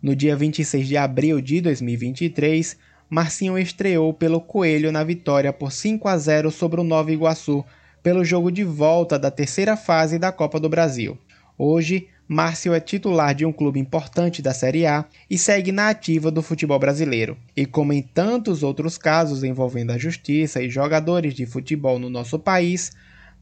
No 0.00 0.14
dia 0.14 0.36
26 0.36 0.86
de 0.86 0.96
abril 0.96 1.40
de 1.40 1.60
2023, 1.62 2.76
Marcinho 3.08 3.58
estreou 3.58 4.14
pelo 4.14 4.40
Coelho 4.40 4.92
na 4.92 5.02
vitória 5.02 5.52
por 5.52 5.72
5 5.72 6.06
a 6.06 6.16
0 6.16 6.48
sobre 6.52 6.80
o 6.80 6.84
Nova 6.84 7.10
Iguaçu, 7.10 7.64
pelo 8.04 8.24
jogo 8.24 8.48
de 8.52 8.62
volta 8.62 9.18
da 9.18 9.32
terceira 9.32 9.76
fase 9.76 10.16
da 10.16 10.30
Copa 10.30 10.60
do 10.60 10.68
Brasil. 10.68 11.18
Hoje, 11.58 12.06
Márcio 12.32 12.72
é 12.72 12.78
titular 12.78 13.34
de 13.34 13.44
um 13.44 13.52
clube 13.52 13.80
importante 13.80 14.40
da 14.40 14.54
Série 14.54 14.86
A 14.86 15.04
e 15.28 15.36
segue 15.36 15.72
na 15.72 15.88
ativa 15.88 16.30
do 16.30 16.42
futebol 16.42 16.78
brasileiro. 16.78 17.36
E 17.56 17.66
como 17.66 17.92
em 17.92 18.00
tantos 18.00 18.62
outros 18.62 18.96
casos 18.96 19.42
envolvendo 19.42 19.90
a 19.90 19.98
justiça 19.98 20.62
e 20.62 20.70
jogadores 20.70 21.34
de 21.34 21.44
futebol 21.44 21.98
no 21.98 22.08
nosso 22.08 22.38
país, 22.38 22.92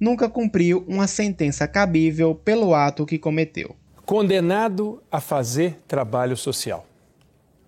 nunca 0.01 0.27
cumpriu 0.27 0.87
uma 0.89 1.07
sentença 1.07 1.69
cabível 1.69 2.35
pelo 2.35 2.75
ato 2.75 3.05
que 3.05 3.19
cometeu. 3.19 3.77
Condenado 4.07 5.03
a 5.13 5.21
fazer 5.21 5.83
trabalho 5.87 6.35
social. 6.35 6.87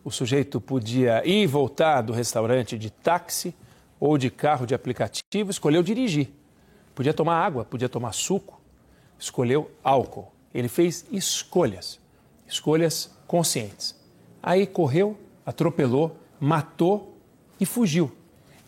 O 0.03 0.11
sujeito 0.11 0.59
podia 0.59 1.21
ir 1.23 1.43
e 1.43 1.47
voltar 1.47 2.01
do 2.01 2.15
restaurante 2.15 2.79
de 2.79 2.89
táxi 2.89 3.55
ou 4.01 4.17
de 4.17 4.31
carro 4.31 4.65
de 4.65 4.75
aplicativo, 4.75 5.51
escolheu 5.51 5.83
dirigir. 5.83 6.31
Podia 6.95 7.13
tomar 7.13 7.45
água, 7.45 7.63
podia 7.63 7.91
tomar 7.91 8.13
suco, 8.13 8.59
escolheu 9.19 9.71
álcool. 9.85 10.40
Ele 10.55 10.69
fez 10.69 11.05
escolhas, 11.11 11.99
escolhas 12.47 13.11
conscientes. 13.27 13.95
Aí 14.43 14.67
correu, 14.67 15.19
atropelou, 15.45 16.17
matou 16.39 17.17
e 17.59 17.67
fugiu. 17.67 18.11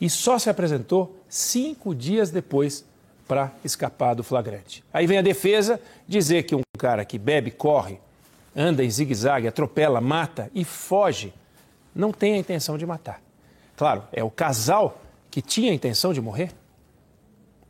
E 0.01 0.09
só 0.11 0.38
se 0.38 0.51
apresentou 0.51 1.21
cinco 1.29 1.95
dias 1.95 2.31
depois 2.31 2.85
para 3.27 3.53
escapar 3.64 4.14
do 4.14 4.23
flagrante. 4.23 4.85
Aí 4.92 5.07
vem 5.07 5.18
a 5.18 5.23
defesa 5.23 5.81
dizer 6.07 6.42
que 6.42 6.55
um 6.55 6.62
cara 6.79 7.05
que 7.05 7.18
bebe, 7.18 7.51
corre, 7.51 7.99
anda 8.55 8.85
em 8.85 8.90
zigue-zague, 8.90 9.49
atropela, 9.49 10.01
mata 10.01 10.51
e 10.55 10.64
foge, 10.64 11.33
não 11.95 12.12
tem 12.12 12.35
a 12.35 12.38
intenção 12.38 12.77
de 12.77 12.85
matar. 12.85 13.23
Claro, 13.77 14.05
é 14.12 14.23
o 14.23 14.31
casal 14.31 15.01
que 15.31 15.40
tinha 15.40 15.73
a 15.73 15.75
intenção 15.75 16.12
de 16.12 16.21
morrer. 16.21 16.53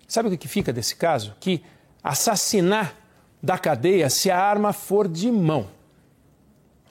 Sabe 0.08 0.28
o 0.28 0.36
que 0.36 0.48
fica 0.48 0.72
desse 0.72 0.96
caso? 0.96 1.34
Que 1.38 1.62
assassinar 2.02 2.96
da 3.42 3.58
cadeia 3.58 4.08
se 4.08 4.30
a 4.30 4.38
arma 4.38 4.72
for 4.72 5.08
de 5.08 5.30
mão. 5.30 5.68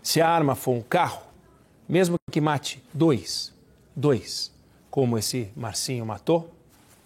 Se 0.03 0.19
a 0.19 0.27
arma 0.27 0.53
for 0.55 0.73
um 0.73 0.81
carro, 0.81 1.21
mesmo 1.87 2.17
que 2.29 2.41
mate 2.41 2.83
dois, 2.93 3.53
dois, 3.95 4.51
como 4.89 5.17
esse 5.17 5.49
Marcinho 5.55 6.05
matou, 6.05 6.53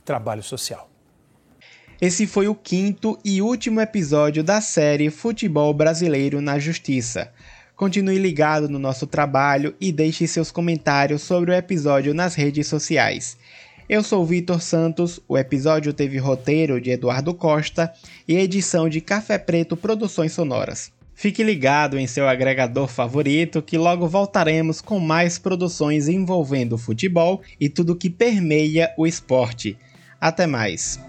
trabalho 0.04 0.42
social. 0.42 0.90
Esse 2.02 2.26
foi 2.26 2.48
o 2.48 2.56
quinto 2.56 3.18
e 3.24 3.42
último 3.42 3.80
episódio 3.80 4.44
da 4.44 4.60
série 4.60 5.10
Futebol 5.10 5.74
Brasileiro 5.74 6.42
na 6.42 6.58
Justiça. 6.58 7.32
Continue 7.76 8.18
ligado 8.18 8.68
no 8.70 8.80
nosso 8.80 9.06
trabalho 9.06 9.76
e 9.80 9.92
deixe 9.92 10.28
seus 10.28 10.52
comentários 10.52 11.22
sobre 11.22 11.52
o 11.52 11.54
episódio 11.54 12.14
nas 12.14 12.34
redes 12.34 12.68
sociais. 12.68 13.38
Eu 13.88 14.02
sou 14.02 14.26
Vitor 14.26 14.62
Santos, 14.64 15.20
o 15.28 15.38
episódio 15.38 15.94
teve 15.94 16.18
roteiro 16.18 16.82
de 16.82 16.90
Eduardo 16.90 17.36
Costa 17.36 17.94
e 18.28 18.36
edição 18.36 18.90
de 18.90 19.00
Café 19.00 19.38
Preto 19.38 19.78
Produções 19.78 20.32
Sonoras. 20.32 20.92
Fique 21.14 21.44
ligado 21.44 21.96
em 21.96 22.08
seu 22.08 22.28
agregador 22.28 22.88
favorito 22.88 23.62
que 23.62 23.78
logo 23.78 24.08
voltaremos 24.08 24.82
com 24.82 25.00
mais 25.00 25.38
produções 25.38 26.08
envolvendo 26.08 26.80
futebol 26.80 27.44
e 27.60 27.70
tudo 27.70 27.96
que 27.96 28.10
permeia 28.10 28.92
o 28.98 29.06
esporte. 29.06 29.78
Até 30.20 30.48
mais! 30.48 31.00